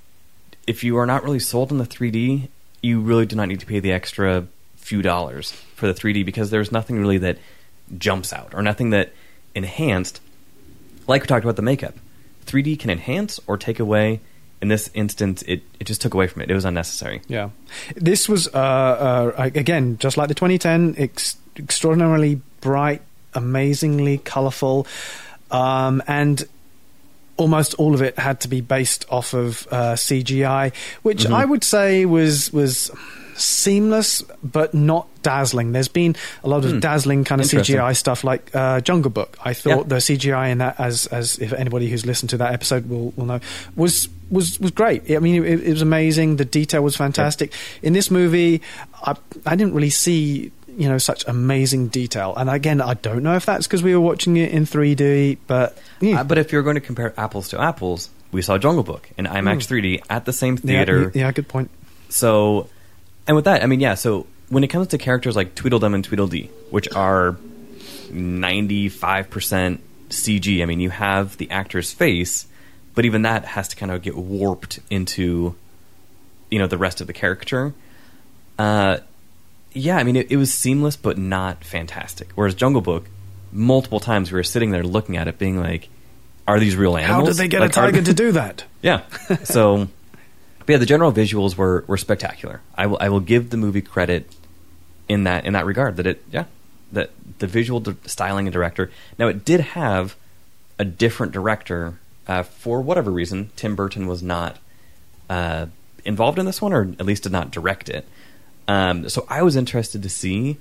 [0.66, 2.50] if you are not really sold on the 3D,
[2.82, 6.50] you really do not need to pay the extra few dollars for the 3D because
[6.50, 7.38] there's nothing really that
[7.98, 9.12] jumps out or nothing that
[9.56, 10.22] enhanced.
[11.08, 11.96] Like we talked about the makeup,
[12.46, 14.20] 3D can enhance or take away.
[14.62, 16.50] In this instance, it, it just took away from it.
[16.50, 17.22] It was unnecessary.
[17.28, 17.50] Yeah,
[17.96, 23.02] this was uh, uh, again just like the 2010, ex- extraordinarily bright,
[23.36, 24.88] amazingly colourful,
[25.52, 26.48] um, and
[27.38, 31.34] almost all of it had to be based off of uh, CGI, which Mm-hmm.
[31.36, 32.90] I would say was was
[33.36, 35.72] seamless but not dazzling.
[35.72, 37.46] There's been a lot of dazzling kind of.
[37.48, 39.38] CGI stuff like uh, Jungle Book.
[39.44, 39.84] I thought Yeah.
[39.84, 43.26] the CGI in that, as as if anybody who's listened to that episode will will
[43.26, 43.40] know,
[43.76, 45.10] was was was great.
[45.12, 46.38] I mean, it, it was amazing.
[46.38, 47.54] The detail was fantastic.
[47.82, 48.62] In this movie,
[49.02, 50.52] I I didn't really see.
[50.78, 54.00] You know, such amazing detail, and again, I don't know if that's because we were
[54.00, 56.22] watching it in 3D, but yeah.
[56.22, 59.26] Uh, but if you're going to compare apples to apples, we saw Jungle Book in
[59.26, 61.12] IMAX 3D at the same theater.
[61.16, 61.72] Yeah, yeah, good point.
[62.10, 62.70] So,
[63.26, 63.96] and with that, I mean, yeah.
[63.96, 67.38] So when it comes to characters like Tweedledum and Tweedledee, which are
[68.12, 72.46] ninety-five percent CG, I mean, you have the actor's face,
[72.98, 75.54] but even that has to kind of get warped into,
[76.50, 77.72] you know, the rest of the caricature.
[78.58, 78.98] Uh,
[79.72, 82.30] yeah, I mean, it, it was seamless, but not fantastic.
[82.34, 83.06] Whereas Jungle Book,
[83.52, 85.90] multiple times we were sitting there looking at it, being like,
[86.48, 87.20] "Are these real animals?
[87.28, 88.64] How did they get Like, a tiger to do that?
[88.82, 89.04] yeah.
[89.44, 89.88] So,
[90.68, 92.62] yeah, the general visuals were were spectacular.
[92.76, 94.28] I will I will give the movie credit
[95.08, 96.46] in that in that regard that it yeah
[96.94, 98.90] that the visual di- styling and director.
[99.20, 100.16] Now it did have
[100.80, 103.52] a different director uh, for whatever reason.
[103.56, 104.58] Tim Burton was not
[105.30, 105.68] uh,
[106.06, 108.08] involved in this one, or at least did not direct it.
[108.68, 110.58] Um, so I was interested to see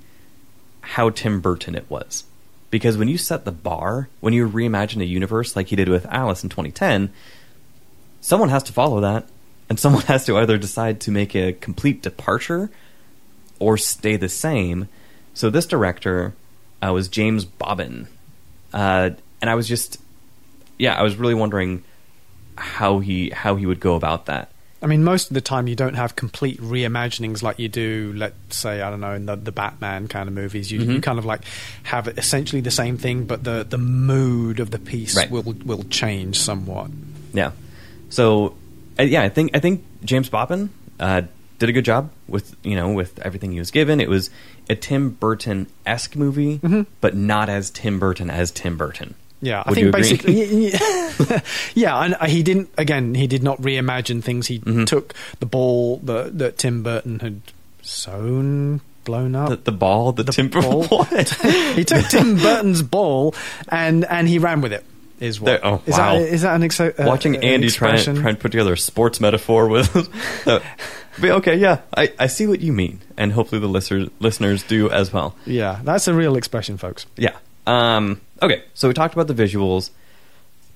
[0.80, 2.24] how Tim Burton it was.
[2.70, 6.06] Because when you set the bar, when you reimagine a universe like he did with
[6.06, 7.12] Alice in 2010,
[8.20, 9.26] someone has to follow that,
[9.68, 12.70] and someone has to either decide to make a complete departure
[13.58, 14.88] or stay the same.
[15.34, 16.34] So this director
[16.84, 18.08] uh, was James Bobin,
[18.72, 20.00] uh, and I was just,
[20.78, 21.82] yeah, I was really wondering
[22.56, 24.50] how he how he would go about that.
[24.82, 28.56] I mean, most of the time you don't have complete reimaginings like you do, let's
[28.56, 30.70] say, I don't know, in the, the Batman kind of movies.
[30.70, 31.02] You, you Mhm.
[31.02, 31.40] kind of like
[31.84, 35.30] have essentially the same thing, but the, the mood of the piece Right.
[35.30, 36.90] will will change somewhat.
[37.32, 37.52] Yeah.
[38.10, 38.54] So,
[38.98, 40.68] uh, yeah, I think I think James Bobin
[41.00, 41.22] uh,
[41.58, 43.98] did a good job with you know with everything he was given.
[44.00, 44.28] It was
[44.68, 46.86] a Tim Burton esque movie, Mhm.
[47.00, 49.14] but not as Tim Burton as Tim Burton.
[49.46, 50.00] Yeah, I think you agree?
[50.00, 51.40] basically, yeah,
[51.74, 52.68] yeah, and he didn't.
[52.76, 54.48] Again, he did not reimagine things.
[54.48, 54.86] He Mhm.
[54.86, 57.40] took the ball that that Tim Burton had
[57.82, 59.48] sewn, blown up.
[59.50, 60.84] The, the ball, the, The Tim ball?
[60.88, 61.28] what?
[61.76, 63.34] he took Tim Burton's ball
[63.68, 64.84] and and he ran with it.
[65.20, 65.46] Is what?
[65.46, 66.18] There- oh, is wow.
[66.18, 68.20] that is that an exo- uh, Watching uh, Andy try, expression?
[68.20, 69.88] try and put together a sports metaphor with.
[70.46, 70.60] uh,
[71.18, 74.90] but okay, yeah, I, I see what you mean, and hopefully the listeners listeners do
[74.90, 75.34] as well.
[75.46, 77.06] Yeah, that's a real expression, folks.
[77.16, 77.36] Yeah.
[77.66, 79.90] Um, okay, so we talked about the visuals,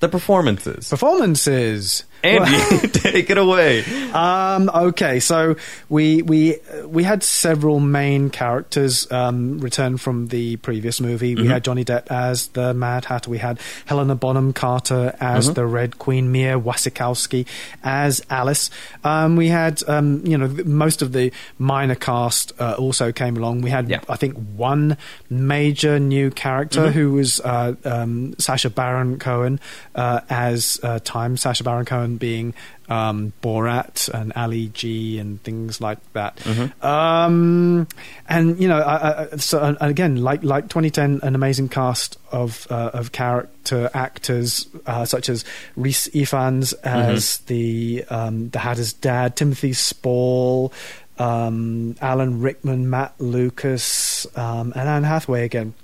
[0.00, 0.88] the performances.
[0.88, 2.04] Performances.
[2.22, 3.82] Andy, take it away.
[4.12, 5.56] Um, okay, so
[5.88, 6.56] we we
[6.86, 11.34] we had several main characters um, return from the previous movie.
[11.34, 11.50] We Mhm.
[11.50, 13.30] had Johnny Depp as the Mad Hatter.
[13.30, 15.54] We had Helena Bonham Carter as Mhm.
[15.54, 16.30] the Red Queen.
[16.30, 17.46] Mia Wasikowski
[17.82, 18.70] as Alice.
[19.04, 23.62] Um, we had um, you know most of the minor cast uh, also came along.
[23.62, 24.00] We had Yeah.
[24.08, 24.96] I think one
[25.30, 26.92] major new character Mhm.
[26.92, 29.58] who was uh, um, Sacha Baron Cohen
[29.94, 31.36] uh, as uh, Time.
[31.36, 32.54] Sacha Baron Cohen being
[32.88, 36.36] um, Borat and Ali G and things like that.
[36.38, 36.84] Mhm.
[36.84, 37.86] Um,
[38.28, 42.66] and you know, I, I, so and again, like like 2010, an amazing cast of
[42.70, 45.44] uh, of character actors uh, such as
[45.76, 50.72] Rhys Ifans as the um, the Hatter's dad, Timothy Spall.
[51.18, 55.74] Um, Alan Rickman, Matt Lucas, um, and Anne Hathaway again.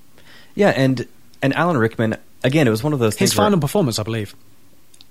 [0.54, 1.06] Yeah, and
[1.42, 2.66] and Alan Rickman again.
[2.66, 3.36] It was one of those His things.
[3.38, 4.34] where final performance, I believe.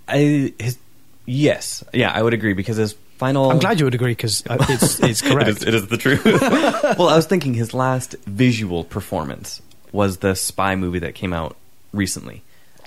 [0.07, 0.79] I his
[1.25, 3.51] yes, yeah, I would agree because his final.
[3.51, 5.49] I'm glad you would agree because it's, it's correct.
[5.49, 6.23] it, is, it is the truth.
[6.25, 9.61] well, I was thinking his last visual performance
[9.91, 11.55] was the spy movie that came out
[11.93, 12.43] recently.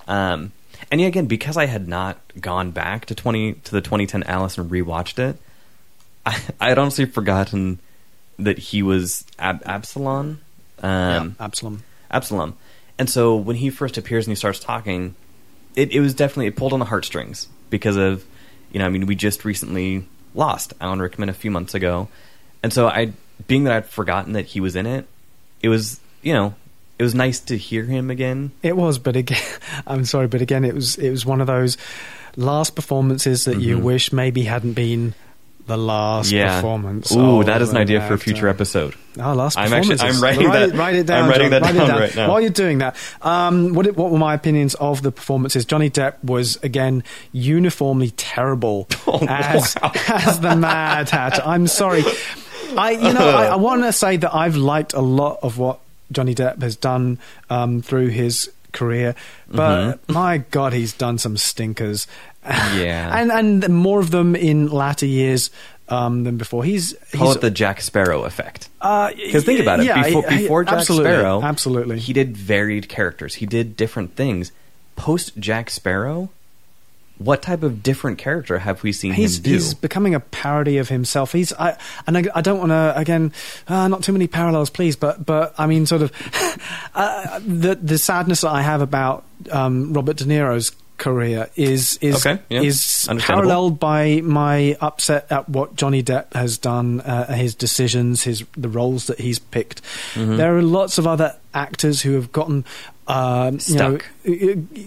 [0.07, 0.53] Um,
[0.91, 4.59] and yeah, again, because I had not gone back to twenty to the 2010 Alice
[4.59, 5.37] and rewatched it,
[6.25, 7.81] I, I had honestly forgotten
[8.39, 10.41] that he was Ab- Absalom.
[10.81, 11.83] Um, yeah, Absalom.
[12.11, 12.57] Absalom.
[12.99, 15.15] And so when he first appears and he starts talking,
[15.77, 18.25] it, it was definitely it pulled on the heartstrings because of
[18.73, 20.05] you know I mean we just recently
[20.35, 22.09] lost Alan Rickman a few months ago,
[22.63, 23.13] and so I
[23.47, 25.07] being that I'd forgotten that he was in it,
[25.63, 26.55] it was you know
[26.99, 28.51] it was nice to hear him again.
[28.63, 29.41] It was, but again,
[29.87, 31.77] I'm sorry, but again, it was it was one of those
[32.37, 33.83] last performances that you Mhm.
[33.83, 35.15] wish maybe hadn't been
[35.69, 36.57] the last yeah.
[36.57, 37.13] performance.
[37.15, 38.95] Ooh, that is an idea for a future episode.
[39.21, 40.01] Oh, last I'm actually-.
[40.01, 41.25] I'm writing write that- It, write it down.
[41.25, 41.63] I'm writing John.
[41.63, 42.29] that down down right now.
[42.31, 45.65] While you're doing that, um, what, what were my opinions of the performances?
[45.65, 49.93] Johnny Depp was again uniformly terrible Oh, as wow.
[50.09, 51.43] as the Mad Hatter.
[51.45, 52.03] I'm sorry.
[52.77, 55.81] I you know I, I want to say that I've liked a lot of what
[56.11, 57.19] Johnny Depp has done
[57.51, 59.15] um, through his career,
[59.51, 60.13] but Mm-hmm.
[60.13, 62.07] my God, he's done some stinkers.
[62.49, 63.13] Yeah.
[63.21, 65.51] and and more of them in latter years
[65.91, 66.65] um, than before.
[66.65, 68.69] He's Call it the Jack Sparrow effect.
[68.81, 69.87] uh, Because think about it.
[69.87, 71.99] yeah, before, before Jack absolutely, Sparrow, absolutely.
[71.99, 73.35] he did varied characters.
[73.35, 74.53] He did different things.
[74.97, 76.31] Post Jack Sparrow,
[77.19, 79.51] what type of different character have we seen He's, him do?
[79.53, 81.33] he's becoming a parody of himself.
[81.33, 83.33] He's I, and I, I don't want to again,
[83.67, 84.97] uh, not too many parallels, please.
[84.97, 86.13] But but I mean, sort of
[86.95, 92.27] uh, the the sadness that I have about um, Robert De Niro's career is is
[92.27, 97.55] Okay, yeah, is paralleled by my upset at what Johnny Depp has done, uh, his
[97.55, 99.83] decisions, his the roles that he's picked.
[100.15, 100.37] Mm-hmm.
[100.37, 102.65] There are lots of other actors who have gotten.
[103.09, 104.07] Um, you know, Stuck.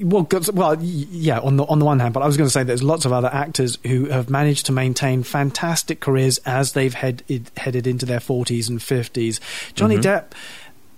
[0.03, 1.39] well, well, yeah.
[1.39, 3.11] On the on the one hand, but I was going to say there's lots of
[3.11, 8.19] other actors who have managed to maintain fantastic careers as they've headed headed into their
[8.19, 9.39] 40s and 50s.
[9.73, 10.03] Johnny Mhm.
[10.03, 10.25] Depp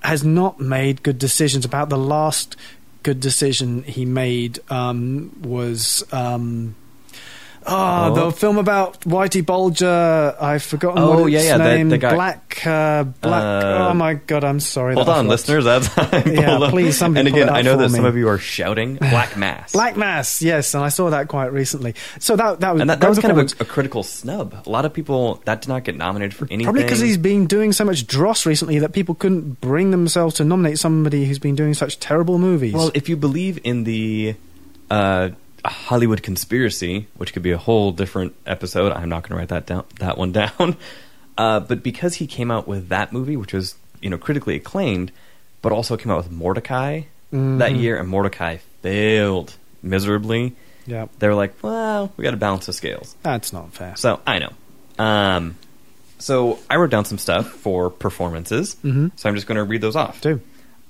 [0.02, 1.64] has not made good decisions.
[1.64, 2.58] About the last
[3.04, 6.04] good decision he made um, was.
[6.12, 6.76] Um,
[7.66, 8.14] Oh, Oh.
[8.26, 10.36] the film about Whitey Bulger.
[10.40, 11.90] I've forgotten Oh, what yeah, its yeah, the- name.
[11.90, 13.64] the guy- Black, uh, black.
[13.64, 14.96] Uh, oh my god, I'm sorry.
[14.96, 15.66] Hold on, listeners.
[15.66, 15.88] That's
[16.28, 19.72] Yeah, please, somebody And again, I know that some of you are shouting Black Mass.
[19.74, 21.96] Black Mass, yes, and I saw that quite recently.
[22.20, 24.56] So that that was and that, that was kind of a, a critical snub.
[24.66, 26.66] A lot of people that did not get nominated for anything.
[26.66, 30.44] Probably because he's been doing so much dross recently that people couldn't bring themselves to
[30.44, 32.74] nominate somebody who's been doing such terrible movies.
[32.74, 34.36] Well, if you believe in the
[34.92, 35.30] uh,
[35.66, 39.66] Hollywood conspiracy, which could be a whole different episode, I'm not going to write that
[39.66, 40.78] down, that one down.
[41.38, 45.12] Uh, but because he came out with that movie, which was you know critically acclaimed,
[45.62, 47.80] but also came out with Mortdecai that Mhm.
[47.82, 50.56] year, and Mortdecai failed miserably.
[50.86, 53.16] yeah, They were like, well, we got to balance the scales.
[53.24, 53.96] that's not fair.
[53.96, 54.50] So I know.
[55.00, 55.56] Um,
[56.20, 58.76] so I wrote down some stuff for performances.
[58.84, 59.12] Mhm.
[59.16, 60.22] So I'm just going to read those off.
[60.22, 60.40] Do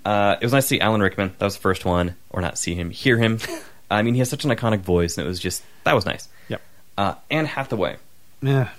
[0.04, 1.32] Uh, it was nice to see Alan Rickman.
[1.38, 3.38] That was the first one, or not see him, hear him.
[3.90, 6.28] I mean, he has such an iconic voice, and it was just that was nice.
[6.50, 6.62] Yep.
[6.98, 7.98] Uh, Anne Hathaway.
[8.42, 8.70] yeah.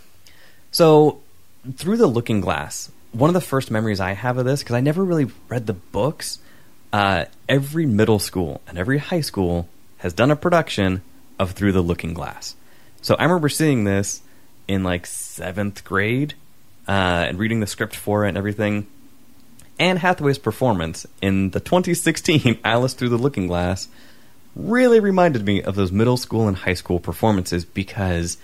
[0.70, 1.20] So
[1.76, 4.80] through the Looking Glass, one of the first memories I have of this because I
[4.80, 6.38] never really read the books.
[6.92, 11.02] Uh, every middle school and every high school has done a production
[11.38, 12.54] of Through the Looking Glass.
[13.02, 14.22] So I remember seeing this
[14.68, 16.34] in like seventh grade
[16.86, 16.90] uh,
[17.28, 18.86] and reading the script for it and everything.
[19.78, 23.88] Anne Hathaway's performance in the 2016 Alice Through the Looking Glass
[24.56, 28.38] really reminded me of those middle school and high school performances because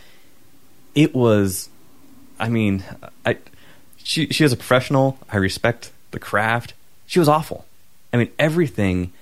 [0.94, 1.68] it was
[2.40, 2.82] I mean,
[3.24, 3.36] I
[3.98, 5.18] she she is a professional.
[5.28, 6.72] I respect the craft.
[7.06, 7.66] She was awful.
[8.12, 9.12] I mean, everything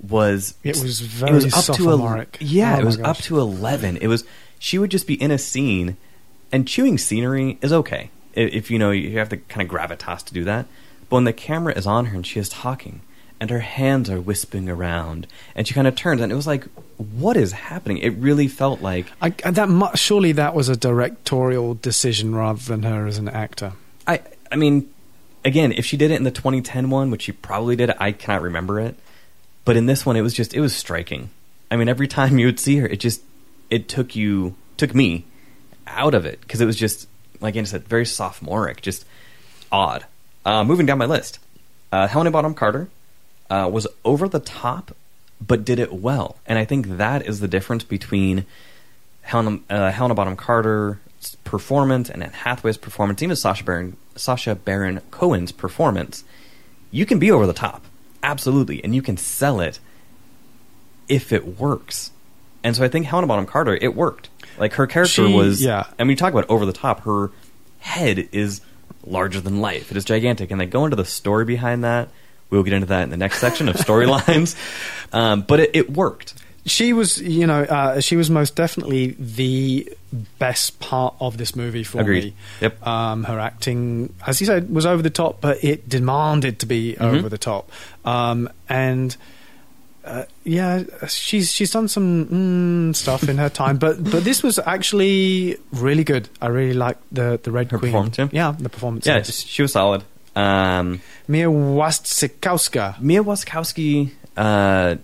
[0.00, 3.16] was It was it very was up to a, yeah, Oh it was my up
[3.18, 3.96] to eleven.
[3.96, 4.24] It was
[4.58, 5.96] she would just be in a scene,
[6.52, 10.34] and chewing scenery is okay if you know you have the kind of gravitas to
[10.34, 10.66] do that.
[11.08, 13.00] But when the camera is on her and she is talking,
[13.40, 16.64] and her hands are wisping around, and she kind of turns, and it was like,
[16.96, 17.98] what is happening?
[17.98, 22.82] It really felt like I, that mu- surely that was a directorial decision rather than
[22.82, 23.72] her as an actor.
[24.06, 24.20] I
[24.50, 24.92] I mean,
[25.44, 28.42] again, if she did it in the 2010 one, which she probably did, I cannot
[28.42, 28.96] remember it.
[29.64, 31.30] But in this one, it was just it was striking.
[31.70, 33.22] I mean, every time you would see her, it just
[33.70, 35.24] it took you took me
[35.86, 37.08] out of it because it was just
[37.40, 39.04] like I said, very sophomoric, just
[39.70, 40.04] odd.
[40.44, 41.38] Uh, moving down my list,
[41.92, 42.88] uh, Helena Bonham Carter
[43.50, 44.94] uh, was over the top,
[45.44, 48.44] but did it well, and I think that is the difference between
[49.22, 50.96] Helena, uh, Helena Bonham Carter's
[51.44, 56.24] performance and Anne Hathaway's performance, even Sacha Baron Sacha Baron Cohen's performance.
[56.90, 57.84] You can be over the top,
[58.22, 59.78] absolutely, and you can sell it
[61.08, 62.10] if it works.
[62.64, 64.28] And so I think Helena Bonham Carter, it worked.
[64.58, 65.86] Like her character She- was, yeah.
[65.98, 67.04] And we talk about over the top.
[67.04, 67.30] Her
[67.80, 68.60] head is
[69.06, 69.90] larger than life.
[69.90, 72.08] It is gigantic, and they go into the story behind that.
[72.50, 74.54] We'll get into that in the next section of storylines.
[75.10, 76.34] Um, but it, it worked.
[76.66, 79.90] She was, you know, uh, she was most definitely the
[80.38, 82.24] best part of this movie for Agreed.
[82.24, 82.34] me.
[82.60, 82.86] Yep.
[82.86, 86.94] Um, her acting, as you said, was over the top, but it demanded to be
[87.00, 87.00] Mhm.
[87.20, 87.70] over the top.
[88.04, 89.16] Um, and
[90.04, 92.26] uh, yeah, she's she's done some
[92.90, 96.28] mm, stuff in her time, but but this was actually really good.
[96.42, 97.92] I really liked the the Red Her Queen.
[97.92, 98.28] performance, yeah?
[98.30, 99.06] yeah, the performance.
[99.06, 100.04] Yeah, just- she was solid.
[100.38, 103.00] Um, Mia Wasikowska.
[103.00, 104.96] Mia Wasikowski, uh,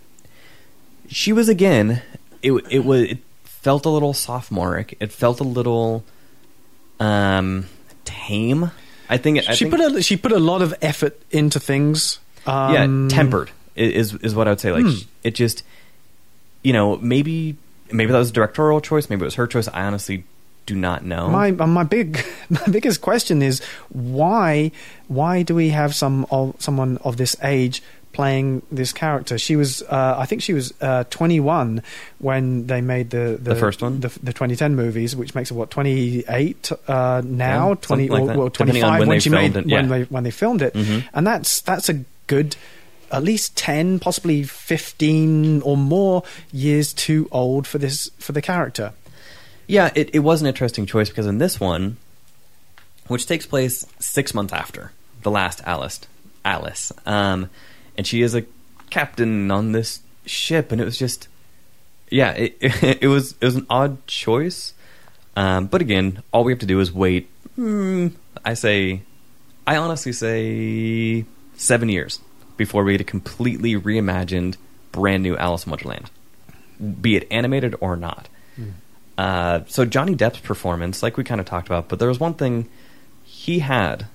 [1.08, 2.02] she was again.
[2.42, 4.96] It it was it felt a little sophomoric.
[5.00, 6.04] It felt a little
[7.00, 7.66] um,
[8.04, 8.70] tame.
[9.08, 12.18] I think I She think, put a she put a lot of effort into things.
[12.46, 12.74] Um,
[13.08, 14.72] yeah tempered is is what I would say.
[14.72, 14.98] Like Hmm.
[15.22, 15.62] it just
[16.62, 17.56] you know maybe
[17.90, 19.08] maybe that was a directorial choice.
[19.10, 19.68] Maybe it was her choice.
[19.68, 20.24] I honestly
[20.66, 21.28] do not know.
[21.28, 23.60] My uh, my big my biggest question is
[23.90, 24.70] why
[25.08, 29.36] why do we have some of someone of this age playing this character?
[29.38, 31.82] She was uh, I think she was uh, 21
[32.18, 34.00] when they made the the, The first one?
[34.00, 38.38] the, the 2010 movies, which makes it what 28 uh, now Yeah, 20 like or,
[38.38, 39.76] well, 25 when when they she filmed made it, yeah.
[39.76, 41.04] when they when they filmed it, Mhm.
[41.12, 42.56] and that's that's a good.
[43.12, 48.92] At least ten, possibly fifteen or more years too old for this for the character.
[49.66, 51.96] Yeah, it, it was an interesting choice because in this one,
[53.08, 54.92] which takes place six months after
[55.22, 56.00] the last Alice,
[56.44, 57.50] Alice, um,
[57.96, 58.44] and she is a
[58.90, 61.28] captain on this ship, and it was just,
[62.10, 62.56] yeah, it,
[63.02, 64.74] it was it was an odd choice,
[65.36, 67.30] um, but again, all we have to do is wait.
[67.56, 68.08] Hmm,
[68.44, 69.02] I say,
[69.66, 71.24] I honestly say
[71.56, 72.20] seven years
[72.56, 74.56] before we get a completely reimagined,
[74.92, 76.10] brand new Alice in Wonderland,
[77.00, 78.28] be it animated or not.
[79.16, 82.34] Uh, so Johnny Depp's performance, like we kind of talked about, but there was one
[82.34, 82.68] thing
[83.24, 84.06] he had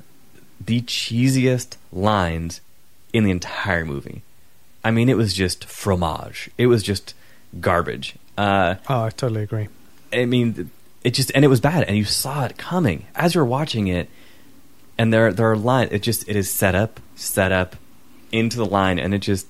[0.64, 2.62] the cheesiest lines
[3.14, 4.24] in the entire movie.
[4.84, 6.50] I mean, it was just fromage.
[6.58, 7.14] It was just
[7.60, 8.16] garbage.
[8.38, 9.68] Uh, Oh, I totally agree.
[10.14, 10.70] I mean,
[11.04, 14.10] it just and it was bad, and you saw it coming as you're watching it.
[14.97, 15.91] And there, there are lines.
[15.93, 17.78] It just it is set up, set up
[18.34, 19.47] into the line, and it just,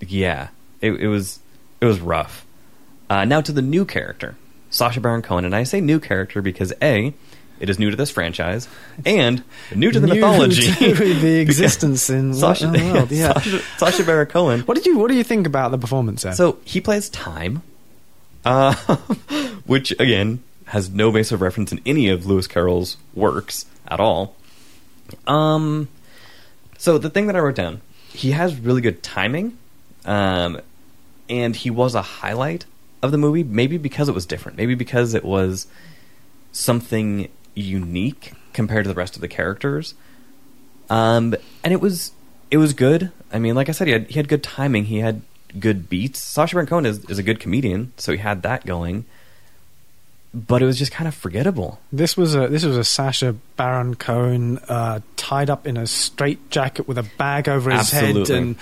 [0.00, 0.48] yeah,
[0.80, 1.38] it, it was
[1.80, 2.44] it was rough.
[3.08, 4.36] Uh, now to the new character,
[4.70, 7.12] Sacha Baron Cohen, and I say new character because a,
[7.58, 8.68] it is new to this franchise,
[9.04, 9.44] and
[9.74, 13.32] new to the New mythology, to the existence in Sasha, what the world, yeah.
[13.34, 14.60] Sasha, Sacha Baron Cohen.
[14.60, 16.22] What did you What do you think about the performance?
[16.22, 16.34] Then?
[16.34, 17.62] So he plays Time,
[18.44, 18.74] uh,
[19.66, 24.36] which again has no base of reference in any of Lewis Carroll's works at all.
[25.26, 25.88] Um,
[26.78, 29.58] so the thing that I wrote down, he has really good timing,
[30.04, 30.60] um,
[31.28, 32.64] and he was a highlight
[33.02, 33.42] of the movie.
[33.42, 34.58] Maybe because it was different.
[34.58, 35.66] Maybe because it was
[36.52, 39.94] something unique compared to the rest of the characters.
[40.88, 42.12] Um, and it was
[42.50, 43.12] it was good.
[43.32, 44.86] I mean, like I said, he had he had good timing.
[44.86, 45.22] He had
[45.58, 46.18] good beats.
[46.20, 49.04] Sacha Baron Cohen is, is a good comedian, so he had that going.
[50.32, 51.80] But it was just kind of forgettable.
[51.92, 56.50] this was a this was a Sacha Baron Cohen uh, tied up in a straight
[56.50, 58.56] jacket with a bag over his head and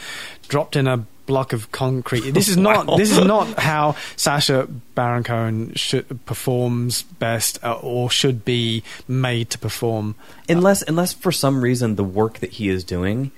[0.48, 2.24] dropped in a block of concrete.
[2.38, 4.66] This is not this is not how Sacha
[4.96, 10.16] Baron Cohen should performs best uh, or should be made to perform.
[10.48, 13.30] Unless unless for some reason the work that he is doing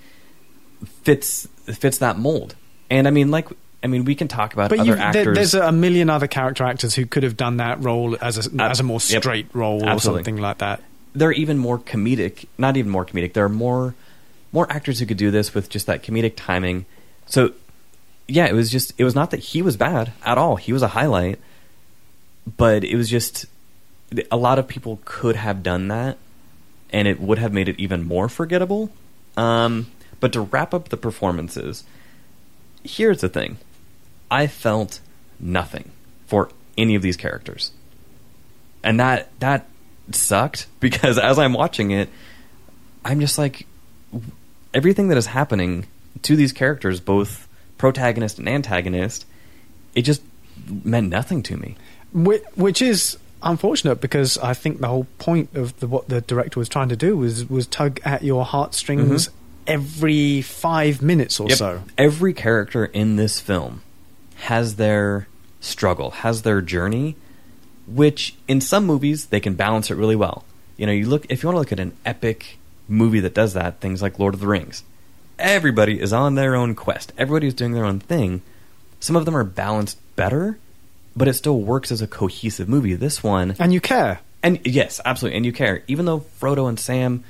[1.03, 2.55] fits fits that mold.
[2.89, 3.49] And I mean, like
[3.83, 5.35] I mean, we can talk about But other there, actors.
[5.37, 8.81] there's a million other character actors who could have done that role as a, as
[8.81, 9.23] a more yep.
[9.23, 10.83] straight role or something like that.
[11.15, 13.95] there are even more comedic not even more comedic there are more
[14.53, 16.85] more actors who could do this with just that comedic timing
[17.27, 17.53] so
[18.31, 20.57] yeah it was just it was not that he was bad at all.
[20.57, 21.39] He was a highlight.
[22.57, 23.47] But it was just
[24.31, 26.19] a lot of people could have done that
[26.91, 28.91] and it would have made it even more forgettable.
[29.37, 29.87] Um,
[30.19, 31.85] but to wrap up the performances
[32.85, 33.59] here's the thing.
[34.31, 35.01] I felt
[35.39, 35.91] nothing
[36.27, 37.73] for any of these characters.
[38.83, 39.67] And that that
[40.13, 42.09] sucked because as I'm watching it,
[43.05, 43.67] I'm just like
[44.73, 45.87] everything that is happening
[46.23, 47.49] to these characters, both
[47.81, 49.25] protagonist and antagonist,
[49.95, 50.23] it just
[50.85, 51.77] meant nothing to me.
[52.13, 56.61] Which, which is unfortunate because I think the whole point of the, what the director
[56.61, 59.35] was trying to do was was tug at your heartstrings mm-hmm.
[59.67, 61.59] every five minutes or Yep.
[61.59, 61.83] so.
[61.97, 63.81] Every character in this film
[64.51, 65.27] has their
[65.61, 67.17] struggle, has their journey,
[67.87, 70.45] which in some movies they can balance it really well.
[70.77, 72.59] You know, you look if you want to look at an epic
[72.89, 74.83] movie that does that, things like Lord of the Rings.
[75.41, 77.13] Everybody is on their own quest.
[77.19, 78.43] Everybody is doing their own thing.
[79.01, 80.59] Some of them are balanced better,
[81.17, 82.95] but it still works as a cohesive movie.
[82.95, 84.21] This one And you care.
[84.43, 85.37] and yes, absolutely.
[85.39, 85.83] And you care.
[85.89, 87.25] Even though Frodo and Sam,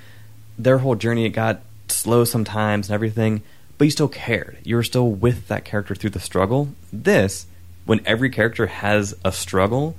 [0.58, 3.42] their whole journey, it got slow sometimes and everything,
[3.78, 4.58] but you still cared.
[4.64, 6.68] You were still with that character through the struggle.
[6.92, 7.46] This,
[7.86, 9.96] when every character has a struggle,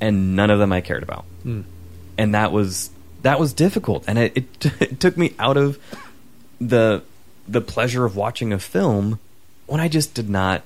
[0.00, 1.64] and none of them I cared about, Mm.
[2.18, 2.90] and that was
[3.22, 5.78] that was difficult, and it, it, it took me out of
[6.60, 7.02] the
[7.48, 9.18] the pleasure of watching a film
[9.66, 10.62] when I just did not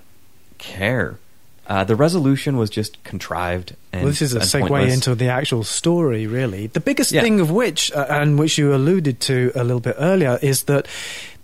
[0.59, 1.19] care.
[1.67, 3.77] Uh, the resolution was just contrived.
[3.93, 4.95] And, Well, this is a segue pointless.
[4.95, 6.67] into the actual story, really.
[6.67, 7.23] The biggest Yeah.
[7.23, 10.87] thing of which, uh, and which you alluded to a little bit earlier, is that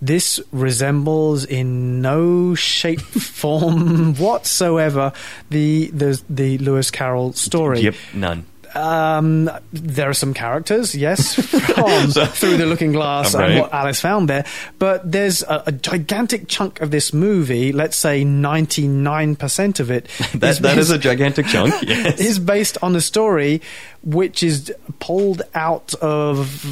[0.03, 3.01] this resembles in no shape,
[3.41, 5.13] form whatsoever
[5.51, 7.81] the the the Lewis Carroll story.
[7.83, 8.47] Yep, none.
[8.77, 11.35] Um, there are some characters, yes,
[11.75, 13.51] from through the Looking Glass Right.
[13.53, 14.45] and what Alice found there.
[14.79, 17.73] But there's a, a gigantic chunk of this movie.
[17.73, 21.75] Let's say ninety nine percent of it That that is a gigantic chunk.
[21.87, 22.21] Yes.
[22.21, 23.63] is based on a story
[24.03, 26.63] which is pulled out of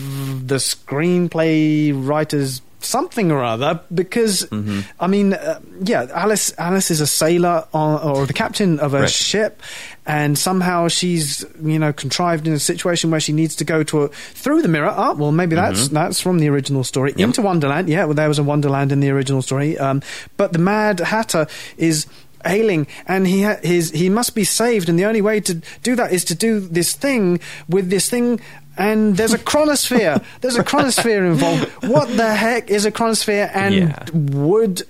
[0.46, 4.80] the screenplay writer's something or other because Mm-hmm.
[5.00, 9.00] I mean uh, yeah Alice Alice is a sailor on, or the captain of a
[9.00, 9.10] Right.
[9.10, 9.62] ship
[10.06, 14.02] and somehow she's you know contrived in a situation where she needs to go to
[14.02, 17.20] a, through the mirror ah well maybe that's that's from the original story Mm-hmm.
[17.20, 17.26] Yep.
[17.28, 20.02] into Wonderland yeah well there was a Wonderland in the original story um,
[20.36, 22.06] but the Mad Hatter is
[22.46, 25.96] ailing and he ha- his he must be saved and the only way to do
[25.96, 28.38] that is to do this thing with this thing
[28.76, 33.74] and there's a chronosphere there's a chronosphere involved what the heck is a chronosphere and
[33.74, 34.04] Yeah.
[34.12, 34.82] would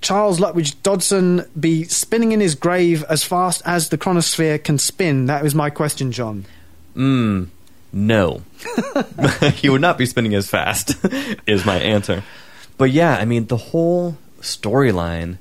[0.00, 5.26] Charles Lutwidge Dodgson be spinning in his grave as fast as the chronosphere can spin
[5.26, 6.44] that was my question John
[6.96, 7.48] Mm,
[7.92, 8.42] no.
[9.54, 10.96] he would not be spinning as fast,
[11.46, 12.24] is my answer.
[12.76, 15.38] But yeah, I mean, the whole storyline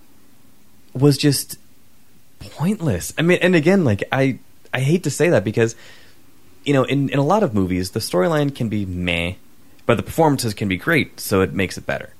[0.94, 1.58] was just
[2.40, 3.12] pointless.
[3.18, 4.38] I mean, and again, like, I,
[4.72, 5.76] I hate to say that because,
[6.68, 9.36] you know, in, in a lot of movies, the storyline can be meh,
[9.86, 12.14] but the performances can be great, so it makes it better.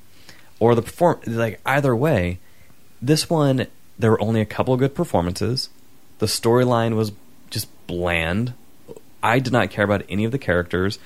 [0.58, 2.40] Or the perform, like, either way,
[3.02, 3.68] this one,
[4.00, 5.68] there were only a couple of good performances.
[6.20, 7.12] The storyline was
[7.50, 8.54] just bland.
[9.22, 10.98] I did not care about any of the characters.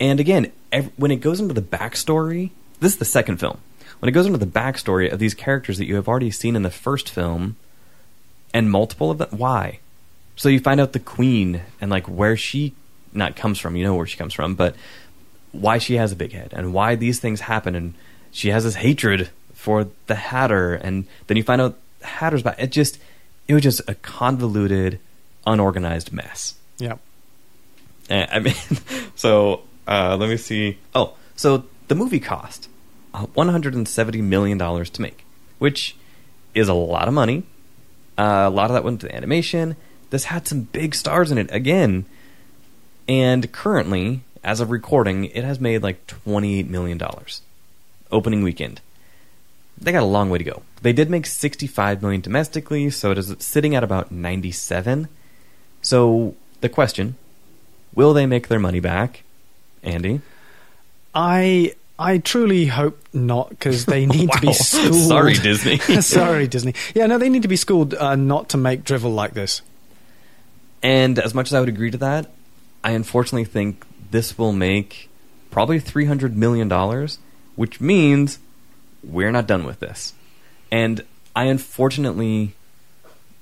[0.00, 0.50] And again,
[0.96, 3.58] when it goes into the backstory, this is the second film.
[3.98, 6.62] When it goes into the backstory of these characters that you have already seen in
[6.62, 7.56] the first film,
[8.54, 9.80] and multiple of them, why?
[10.36, 12.74] So you find out the queen and like where she
[13.12, 13.76] not comes from.
[13.76, 14.74] You know where she comes from, but
[15.52, 17.94] why she has a big head and why these things happen, and
[18.30, 22.56] she has this hatred for the Hatter, and then you find out Hatter's back.
[22.58, 22.98] It just,
[23.46, 24.98] it was just a convoluted,
[25.46, 26.54] unorganized mess.
[26.78, 26.96] yeah
[28.10, 28.54] Eh, I mean,
[29.14, 30.78] so uh, let me see.
[30.94, 32.68] Oh, so the movie cost
[33.14, 35.24] uh, one hundred and seventy million dollars to make,
[35.58, 35.96] which
[36.54, 37.44] is a lot of money.
[38.18, 39.76] Uh, a lot of that went to animation.
[40.12, 42.04] This had some big stars in it again,
[43.08, 47.40] and currently, as of recording, it has made like twenty-eight million dollars
[48.10, 48.82] opening weekend.
[49.78, 50.64] They got a long way to go.
[50.82, 55.08] They did make sixty-five million domestically, so it is sitting at about ninety-seven.
[55.80, 57.16] So the question
[57.94, 59.22] Will they make their money back?
[59.82, 60.20] Andy?
[61.14, 65.08] I I truly hope not because they need to be schooled.
[65.08, 65.78] Sorry, Disney.
[66.02, 66.74] Sorry, Disney.
[66.94, 69.62] Yeah, no, they need to be schooled uh, not to make drivel like this.
[70.82, 72.30] And as much as I would agree to that,
[72.82, 75.08] I unfortunately think this will make
[75.50, 77.08] probably $300 million,
[77.54, 78.38] which means
[79.04, 80.14] we're not done with this.
[80.70, 81.04] And
[81.36, 82.54] I unfortunately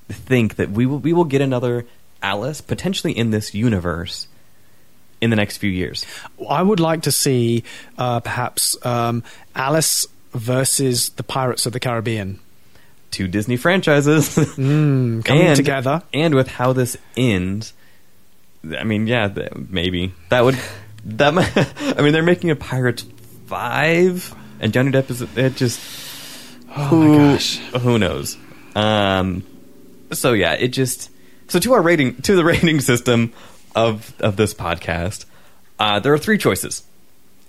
[0.09, 1.87] think that we will, we will get another
[2.23, 4.29] Alice, potentially in this universe,
[5.21, 6.05] in the next few years.
[6.49, 7.65] I would like to see
[7.97, 9.23] uh, perhaps um,
[9.55, 12.41] Alice versus the Pirates of the Caribbean
[13.11, 14.37] Two Disney franchises.
[14.37, 16.03] mm, coming and, together.
[16.13, 17.73] And with how this ends,
[18.77, 20.59] I mean, yeah, th- maybe that would
[21.05, 21.35] that.
[21.35, 21.51] Might,
[21.99, 23.05] I mean, they're making a Pirates
[23.47, 25.81] five, and Johnny Depp is it just.
[26.69, 27.59] Oh who, my gosh.
[27.59, 28.37] Who knows?
[28.75, 29.45] Um.
[30.13, 31.11] So yeah, it just
[31.49, 33.33] so to our rating to the rating system
[33.75, 35.25] of of this podcast.
[35.79, 36.83] Uh, there are three choices.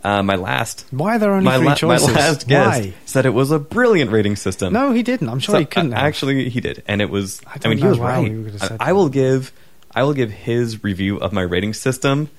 [0.03, 2.07] Uh, my last Why are there only my, three la- choices?
[2.07, 2.93] my last guest Why?
[3.05, 4.73] said it was a brilliant rating system.
[4.73, 5.29] No, he didn't.
[5.29, 5.93] I'm sure So, he couldn't.
[5.93, 6.05] uh, have.
[6.05, 7.39] actually, he did, and it was.
[7.45, 8.31] I I, mean, he was right.
[8.79, 9.51] I, I will give,
[9.93, 12.29] I will give his review of my rating system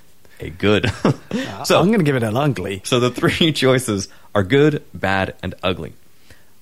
[0.41, 0.91] a good.
[1.65, 2.81] so, I'm going to give it an ugly.
[2.85, 5.93] so the three choices are good, bad, and ugly.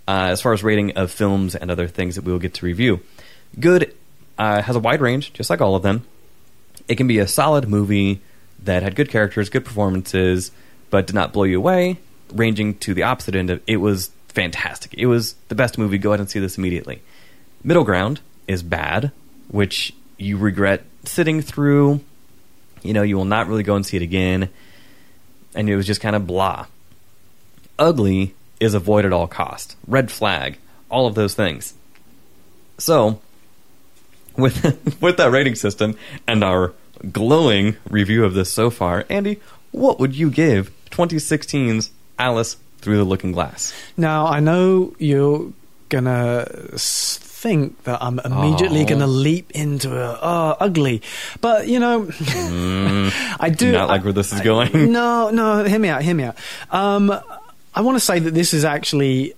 [0.07, 2.67] Uh, as far as rating of films and other things that we will get to
[2.67, 3.01] review,
[3.59, 3.95] good
[4.37, 6.05] uh, has a wide range, just like all of them.
[6.89, 8.21] It can be a solid movie
[8.65, 10.51] that had good characters, good performances,
[10.91, 11.99] but did not blow you away.
[12.33, 14.95] Ranging to the opposite end of it was fantastic.
[14.95, 15.99] It was the best movie.
[15.99, 17.03] Go ahead and see this immediately.
[17.65, 19.13] Middle ground is bad,
[19.49, 22.01] which you regret sitting through.
[22.83, 24.49] You know, you will not really go and see it again.
[25.55, 26.67] And it was just kind of blah.
[27.79, 29.77] Ugly is avoid at all cost.
[29.87, 30.59] Red flag.
[30.91, 31.75] All of those things.
[32.79, 33.21] So,
[34.37, 36.73] with with that rating system and our
[37.11, 43.05] glowing review of this so far, Andy, what would you give 2016's Alice Through the
[43.05, 43.73] Looking Glass?
[43.97, 45.53] Now I know you're
[45.89, 48.87] gonna think that I'm immediately Oh.
[48.87, 51.03] gonna leap into a oh ugly,
[51.41, 52.03] but you know,
[53.41, 53.73] I do Mm.
[53.73, 54.71] Not like where this is going.
[54.93, 56.37] No, no, hear me out, hear me out.
[56.71, 57.11] Um,
[57.75, 59.35] I want to say that this is actually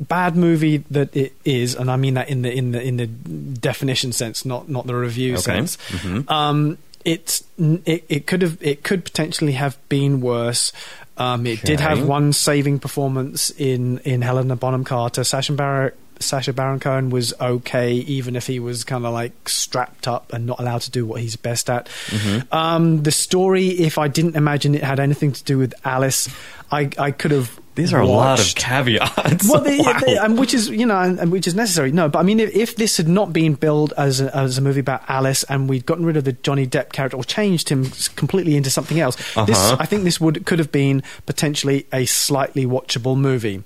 [0.00, 3.06] bad movie that it is, and I mean that in the in the in the
[3.06, 5.42] definition sense, not not the review Okay.
[5.42, 5.76] sense.
[5.90, 6.30] Mhm.
[6.30, 10.72] Um, it's it, it could have it could potentially have been worse.
[11.16, 15.24] Um, it did have one saving performance in in Helena Bonham Carter.
[15.24, 15.92] Sacha Baron
[16.22, 20.46] Sacha Baron Cohen was okay, even if he was kind of like strapped up and
[20.46, 21.86] not allowed to do what he's best at.
[22.06, 22.54] Mm-hmm.
[22.54, 26.28] Um, the story, if I didn't imagine it had anything to do with Alice,
[26.70, 27.58] I I could have.
[27.74, 29.48] These are a lot of caveats.
[29.48, 29.98] well, they, Wow.
[30.04, 31.90] they- and which is you know, and, and which is necessary.
[31.90, 34.60] No, but I mean, if, if this had not been billed as a, as a
[34.60, 37.86] movie about Alice, and we'd gotten rid of the Johnny Depp character or changed him
[38.16, 39.76] completely into something else, this Uh-huh.
[39.80, 43.62] I think this would could have been potentially a slightly watchable movie.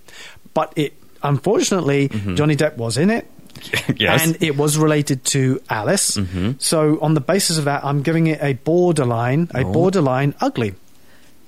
[0.54, 0.94] But it,
[1.24, 3.26] unfortunately, Johnny Depp was in it.
[3.54, 3.92] Mm-hmm.
[3.96, 4.24] yes.
[4.26, 6.18] And it was related to Alice.
[6.58, 9.72] So, on the basis of that, I'm giving it a borderline, a Oh.
[9.72, 10.74] borderline ugly.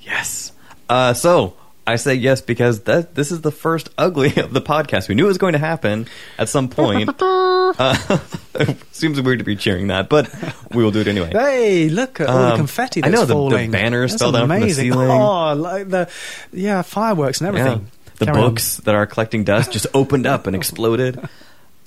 [0.01, 0.53] Yes.
[0.89, 1.55] Uh, so
[1.93, 5.09] I say yes because that this is the first ugly of the podcast.
[5.09, 6.07] We knew it was going to happen
[6.39, 7.11] at some point.
[7.21, 8.19] uh,
[8.93, 10.29] seems weird to be cheering that, but
[10.75, 11.31] we will do it anyway.
[11.33, 14.33] Hey, look at all the Um, confetti I that's know, the- the banners That's fell
[14.33, 14.93] down from the amazing.
[14.93, 15.11] ceiling.
[15.11, 16.09] Oh, like the
[16.53, 17.61] yeah, fireworks and Yeah.
[17.61, 17.91] everything.
[18.19, 18.49] The Carry on.
[18.51, 21.21] books that are collecting dust just opened up and exploded.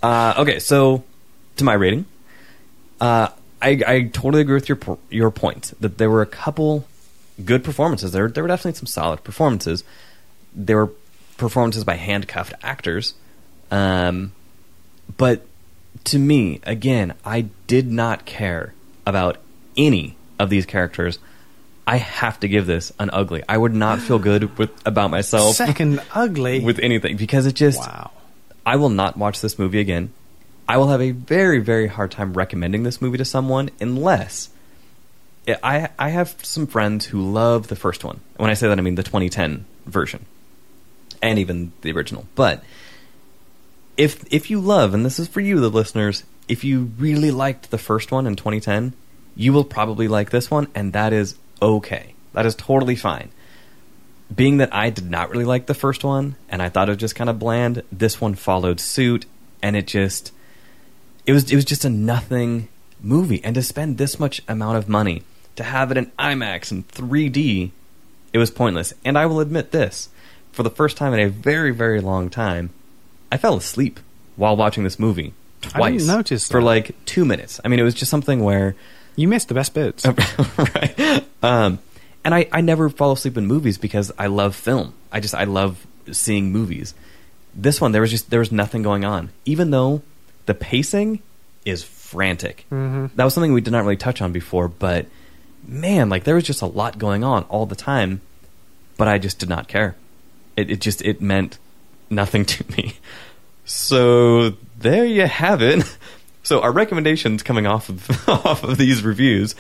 [0.02, 1.04] Uh, okay, so
[1.58, 2.06] to my rating,
[3.02, 3.28] uh,
[3.62, 4.80] I, I totally agree with your
[5.10, 6.86] your point that there were a couple
[7.42, 8.12] good performances.
[8.12, 9.84] There there were definitely some solid performances.
[10.56, 10.92] There were
[11.38, 13.14] performances by handcuffed actors,
[13.70, 14.34] um,
[15.18, 15.46] but
[16.06, 18.74] to me, again, I did not care
[19.06, 19.38] about
[19.78, 21.20] any of these characters.
[21.88, 23.44] I have to give this an ugly.
[23.50, 26.62] I would not feel good with about myself Second ugly.
[26.62, 28.12] with anything because it just wow.
[28.66, 30.14] I will not watch this movie again.
[30.68, 34.50] I will have a very very hard time recommending this movie to someone unless
[35.48, 38.22] I I have some friends who love the first one.
[38.38, 40.26] When I say that I mean the 2010 version
[41.22, 42.26] and even the original.
[42.36, 42.64] But
[43.98, 47.72] if if you love and this is for you the listeners, if you really liked
[47.72, 48.94] the first one in 2010,
[49.36, 52.14] you will probably like this one and that is okay.
[52.34, 53.32] That is totally fine
[54.34, 57.00] being that I did not really like the first one and I thought it was
[57.00, 59.26] just kind of bland, this one followed suit
[59.62, 60.32] and it just
[61.26, 62.70] it was it was just a nothing
[63.02, 65.24] movie and to spend this much amount of money
[65.56, 67.72] to have it in IMAX and 3D
[68.34, 68.94] it was pointless.
[69.04, 70.08] And I will admit this,
[70.54, 72.70] for the first time in a very very long time,
[73.32, 74.00] I fell asleep
[74.38, 76.06] while watching this movie twice.
[76.08, 77.60] notice for like 2 minutes.
[77.64, 78.76] I mean it was just something where
[79.16, 80.06] You missed the best bits.
[80.58, 81.26] right.
[81.44, 81.80] Um,
[82.24, 84.94] and I, I never fall asleep in movies because I love film.
[85.12, 86.94] I just I love seeing movies.
[87.54, 89.30] This one there was just there was nothing going on.
[89.44, 90.02] Even though
[90.46, 91.20] the pacing
[91.66, 92.66] is frantic.
[92.72, 93.12] Mhm.
[93.16, 95.06] That was something we did not really touch on before, but
[95.68, 98.22] man, like there was just a lot going on all the time,
[98.98, 99.96] but I just did not care.
[100.56, 101.58] It it just it meant
[102.10, 102.96] nothing to me.
[103.66, 105.84] So there you have it.
[106.44, 109.54] So our recommendations coming off of off of these reviews,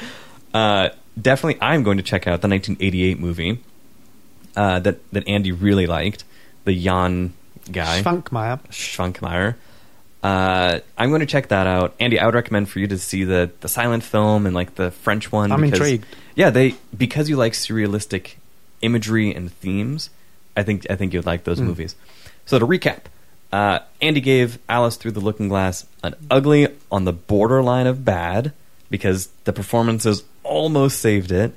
[0.51, 0.89] uh,
[1.21, 3.63] definitely I'm going to check out the 1988 movie
[4.55, 6.23] uh, that that Andy really liked,
[6.65, 7.33] the Jan
[7.71, 8.59] guy Funkmeyer.
[8.69, 9.55] Švankmajer.
[10.23, 12.19] Uh, I'm going to check that out, Andy.
[12.19, 15.31] I would recommend for you to see the the silent film and like the French
[15.31, 15.51] one.
[15.51, 16.05] I'm because- intrigued.
[16.35, 18.35] Yeah, they because you like surrealistic
[18.81, 20.09] imagery and themes.
[20.55, 21.65] I think I think you'd like those Mm.
[21.65, 21.95] movies.
[22.45, 23.01] So to recap,
[23.51, 28.53] uh, Andy gave Alice Through the Looking Glass an ugly on the borderline of bad
[28.89, 31.53] because the performances almost saved it.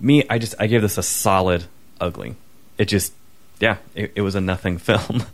[0.00, 1.64] Me, I just I gave this a solid
[2.00, 2.34] ugly.
[2.78, 3.12] It just
[3.60, 5.24] yeah, it, it was a nothing film.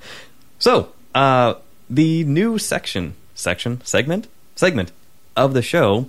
[0.58, 1.54] so uh,
[1.91, 4.26] the new section section segment
[4.57, 4.93] segment
[5.36, 6.09] of the show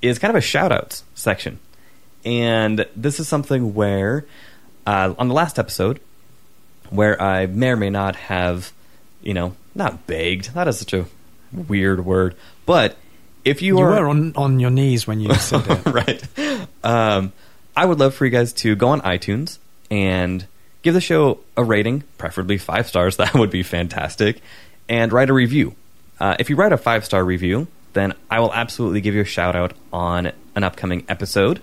[0.00, 1.58] is kind of a shout outs section.
[2.24, 4.24] And this is something where,
[4.86, 6.00] uh, on the last episode,
[6.90, 8.72] where I may or may not have,
[9.22, 11.06] you know, not begged, that is such a
[11.52, 12.34] weird word,
[12.66, 12.96] but
[13.44, 14.00] if you, You are.
[14.02, 15.86] were on, on your knees when you said it.
[15.86, 16.68] right.
[16.84, 17.32] Um,
[17.76, 19.58] I would love for you guys to go on iTunes
[19.90, 20.46] and
[20.82, 23.16] give the show a rating, preferably five stars.
[23.22, 24.40] That would be fantastic.
[24.92, 25.74] And write a review.
[26.20, 29.24] Uh, if you write a five star review, then I will absolutely give you a
[29.24, 31.62] shout out on an upcoming episode.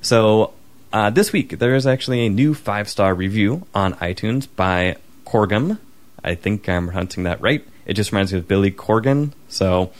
[0.00, 0.52] So
[0.92, 4.96] uh, this week there is actually a new five star review on iTunes by
[5.26, 5.78] Corgum.
[6.22, 7.66] I think I'm pronouncing that right.
[7.84, 9.32] It just reminds me of Billy Corgan.
[9.48, 9.90] So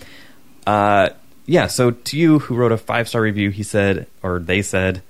[0.65, 1.09] uh,
[1.47, 5.03] yeah, so to you who wrote a five star review, he said, or they said,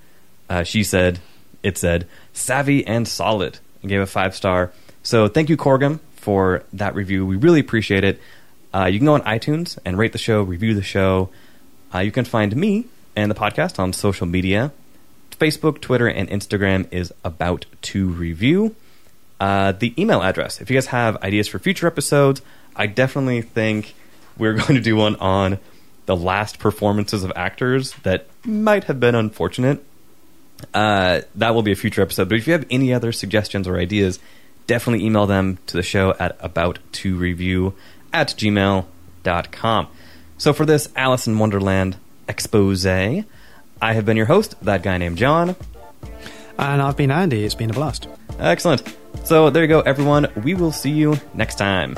[0.49, 1.19] uh, she said,
[1.61, 4.71] it said, savvy and solid, and gave a five star.
[5.03, 7.25] So thank you, Corgum, for that review.
[7.25, 8.21] We really appreciate it.
[8.73, 11.29] Uh, you can go on iTunes and rate the show, review the show.
[11.93, 14.71] Uh, you can find me and the podcast on social media.
[15.31, 18.73] Facebook, Twitter, and Instagram is about to review.
[19.39, 22.41] Uh, the email address, if you guys have ideas for future episodes,
[22.73, 23.93] I definitely think
[24.37, 25.59] we're going to do one on
[26.05, 29.83] the last performances of actors that might have been unfortunate.
[30.73, 32.29] Uh, that will be a future episode.
[32.29, 34.19] But if you have any other suggestions or ideas,
[34.67, 37.73] definitely email them to the show at about to review
[38.11, 39.87] at gmail.com.
[40.37, 41.97] So for this Alice in Wonderland
[42.27, 43.25] expose, I
[43.81, 45.55] have been your host, that guy named John.
[46.57, 47.43] And I've been Andy.
[47.43, 48.07] It's been a blast.
[48.39, 48.83] Excellent.
[49.23, 50.27] So there you go, everyone.
[50.43, 51.95] We will see you next time.